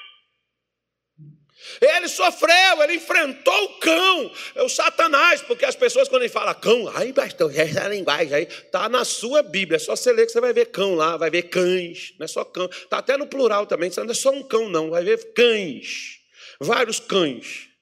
[1.82, 6.53] Ele sofreu, ele enfrentou o cão, é o Satanás, porque as pessoas, quando ele fala
[6.53, 10.32] cão, aí, pastor, essa linguagem aí, está na sua Bíblia, é só você ler que
[10.32, 13.28] você vai ver cão lá, vai ver cães, não é só cão, está até no
[13.28, 16.19] plural também, não é só um cão, não, vai ver cães,
[16.59, 17.72] vários cães.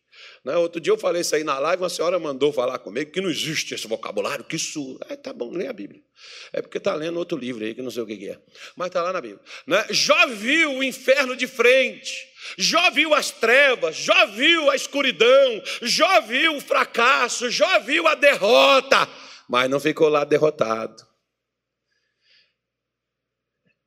[0.43, 0.55] Né?
[0.57, 3.29] Outro dia eu falei isso aí na live, uma senhora mandou falar comigo que não
[3.29, 4.99] existe esse vocabulário, que isso.
[5.07, 6.01] É, tá bom, lê a Bíblia.
[6.51, 8.39] É porque está lendo outro livro aí, que não sei o que é.
[8.75, 9.41] Mas está lá na Bíblia.
[9.67, 9.85] Né?
[10.35, 12.31] Viu o inferno de frente.
[12.57, 18.15] Jó viu as trevas, Jó viu a escuridão, Jó viu o fracasso, Jó viu a
[18.15, 19.07] derrota,
[19.47, 21.05] mas não ficou lá derrotado.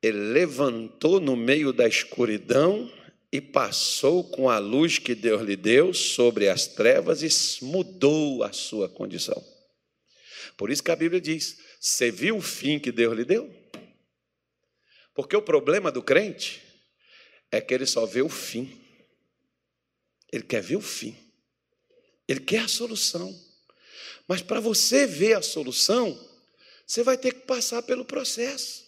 [0.01, 2.89] Ele levantou no meio da escuridão
[3.35, 8.53] e passou com a luz que Deus lhe deu sobre as trevas e mudou a
[8.53, 9.45] sua condição.
[10.55, 13.53] Por isso que a Bíblia diz: Você viu o fim que Deus lhe deu?
[15.13, 16.63] Porque o problema do crente
[17.51, 18.81] é que ele só vê o fim.
[20.31, 21.13] Ele quer ver o fim.
[22.29, 23.37] Ele quer a solução.
[24.29, 26.17] Mas para você ver a solução,
[26.87, 28.84] você vai ter que passar pelo processo.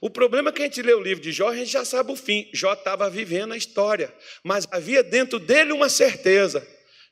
[0.00, 2.12] O problema é que a gente lê o livro de Jó, a gente já sabe
[2.12, 2.48] o fim.
[2.52, 6.66] Jó estava vivendo a história, mas havia dentro dele uma certeza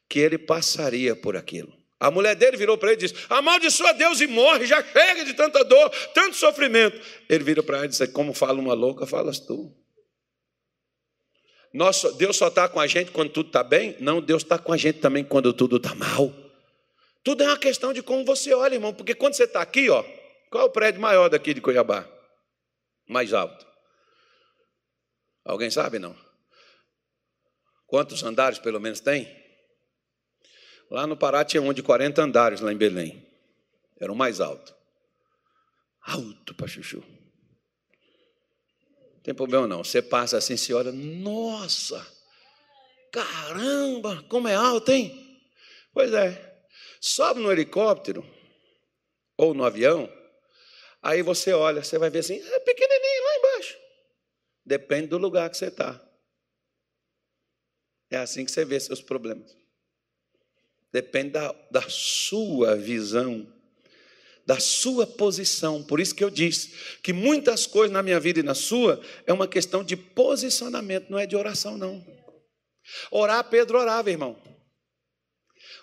[0.08, 1.72] que ele passaria por aquilo.
[1.98, 5.34] A mulher dele virou para ele e disse: Amaldiçoa Deus e morre, já chega de
[5.34, 7.00] tanta dor, tanto sofrimento.
[7.28, 9.74] Ele virou para ela e disse: Como fala uma louca, falas tu.
[11.72, 13.96] Nossa, Deus só está com a gente quando tudo está bem?
[13.98, 16.32] Não, Deus está com a gente também quando tudo está mal.
[17.24, 20.04] Tudo é uma questão de como você olha, irmão, porque quando você está aqui, ó,
[20.50, 22.08] qual é o prédio maior daqui de Cuiabá?
[23.08, 23.66] Mais alto.
[25.44, 26.16] Alguém sabe, não?
[27.86, 29.44] Quantos andares pelo menos tem?
[30.90, 33.24] Lá no Pará tinha um de 40 andares, lá em Belém.
[34.00, 34.74] Era o mais alto.
[36.02, 37.02] Alto para chuchu
[39.26, 39.82] tem problema não.
[39.82, 42.06] Você passa assim, você olha, nossa,
[43.10, 45.42] caramba, como é alto, hein?
[45.92, 46.64] Pois é.
[47.00, 48.24] Sobe no helicóptero
[49.36, 50.08] ou no avião,
[51.06, 53.78] aí você olha, você vai ver assim, é pequenininho lá embaixo.
[54.64, 56.02] Depende do lugar que você está.
[58.10, 59.56] É assim que você vê seus problemas.
[60.92, 63.52] Depende da, da sua visão
[64.46, 65.82] da sua posição.
[65.82, 69.32] Por isso que eu disse que muitas coisas na minha vida e na sua é
[69.32, 72.06] uma questão de posicionamento, não é de oração, não.
[73.10, 74.40] Orar, Pedro orava, irmão.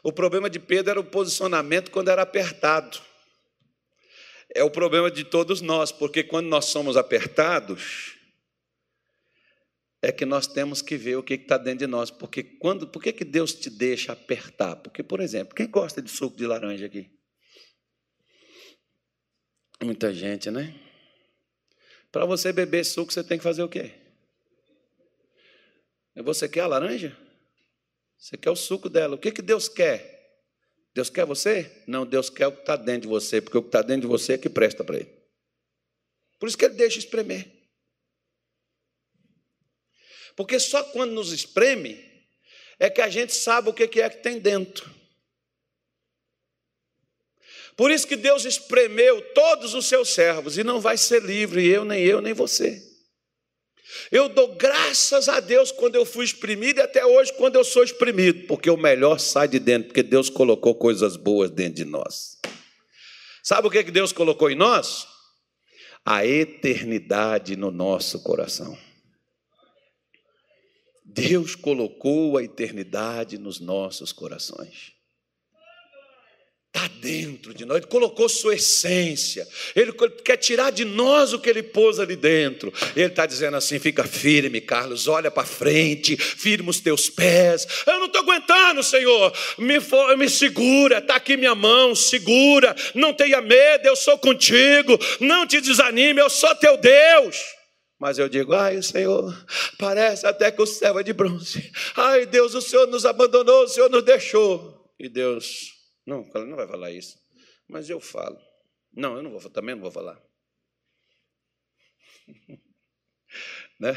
[0.02, 3.02] O problema de Pedro era o posicionamento quando era apertado.
[4.56, 8.16] É o problema de todos nós, porque quando nós somos apertados,
[10.04, 12.12] é que nós temos que ver o que está dentro de nós.
[12.12, 14.76] Porque quando, por que, que Deus te deixa apertar?
[14.76, 17.10] Porque, por exemplo, quem gosta de suco de laranja aqui?
[19.82, 20.78] Muita gente, né?
[22.12, 23.94] Para você beber suco, você tem que fazer o quê?
[26.18, 27.18] Você quer a laranja?
[28.18, 29.16] Você quer o suco dela.
[29.16, 30.13] O que, que Deus quer?
[30.94, 31.84] Deus quer você?
[31.88, 34.08] Não, Deus quer o que está dentro de você, porque o que está dentro de
[34.08, 35.12] você é que presta para Ele.
[36.40, 37.52] Por isso que Ele deixa espremer.
[40.36, 42.12] Porque só quando nos espreme
[42.80, 44.90] é que a gente sabe o que é que tem dentro.
[47.76, 51.84] Por isso que Deus espremeu todos os seus servos e não vai ser livre, eu,
[51.84, 52.93] nem eu, nem você.
[54.12, 57.84] Eu dou graças a Deus quando eu fui exprimido e até hoje quando eu sou
[57.84, 62.38] exprimido, porque o melhor sai de dentro, porque Deus colocou coisas boas dentro de nós.
[63.44, 65.08] Sabe o que Deus colocou em nós?
[66.06, 68.78] A eternidade no nosso coração.
[71.04, 74.93] Deus colocou a eternidade nos nossos corações
[76.76, 79.94] está dentro de nós, Ele colocou sua essência, Ele
[80.26, 82.74] quer tirar de nós o que Ele pôs ali dentro.
[82.96, 87.68] Ele está dizendo assim: fica firme, Carlos, olha para frente, firma os teus pés.
[87.86, 89.76] Eu não estou aguentando, Senhor, me,
[90.18, 95.62] me segura, está aqui minha mão, segura, não tenha medo, eu sou contigo, não te
[95.62, 97.38] desanime, eu sou teu Deus.
[98.00, 99.34] Mas eu digo, ai, Senhor,
[99.78, 101.72] parece até que o céu é de bronze.
[101.96, 104.84] Ai, Deus, o Senhor nos abandonou, o Senhor nos deixou.
[105.00, 105.74] E Deus
[106.06, 107.18] não, ela não vai falar isso.
[107.68, 108.40] Mas eu falo.
[108.92, 110.22] Não, eu não vou, também não vou falar.
[113.80, 113.94] né?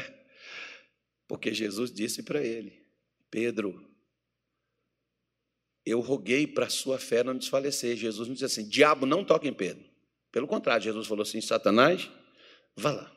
[1.27, 2.85] Porque Jesus disse para ele:
[3.29, 3.87] Pedro,
[5.85, 7.95] eu roguei para a sua fé não desfalecer.
[7.95, 9.85] Jesus não disse assim: diabo não toque em Pedro.
[10.31, 12.09] Pelo contrário, Jesus falou assim: Satanás,
[12.75, 13.13] vá lá.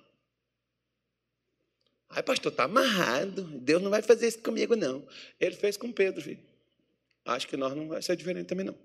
[2.11, 3.43] Ai, pastor, está amarrado.
[3.61, 5.07] Deus não vai fazer isso comigo, não.
[5.39, 6.50] Ele fez com Pedro, filho.
[7.25, 8.79] Acho que nós não vai ser diferente também, não.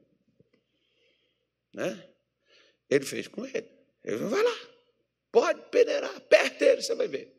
[1.74, 2.10] Né?
[2.90, 3.68] Ele fez com ele.
[4.04, 4.58] Ele falou, vai lá.
[5.32, 7.34] Pode peneirar, aperta ele, você vai ver.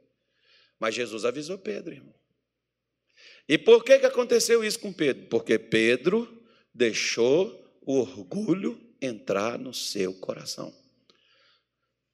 [0.78, 2.14] Mas Jesus avisou Pedro, irmão.
[3.48, 5.26] E por que, que aconteceu isso com Pedro?
[5.28, 6.44] Porque Pedro
[6.74, 10.74] deixou o orgulho entrar no seu coração.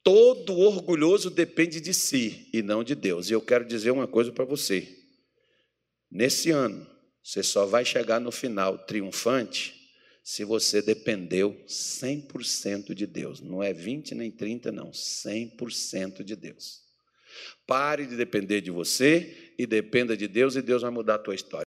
[0.05, 3.31] Todo orgulhoso depende de si e não de Deus.
[3.31, 4.99] E eu quero dizer uma coisa para você.
[6.11, 6.87] Nesse ano,
[7.23, 9.81] você só vai chegar no final triunfante
[10.25, 13.41] se você dependeu 100% de Deus.
[13.41, 14.91] Não é 20 nem 30, não.
[14.91, 16.83] 100% de Deus.
[17.67, 21.35] Pare de depender de você e dependa de Deus, e Deus vai mudar a tua
[21.35, 21.61] história.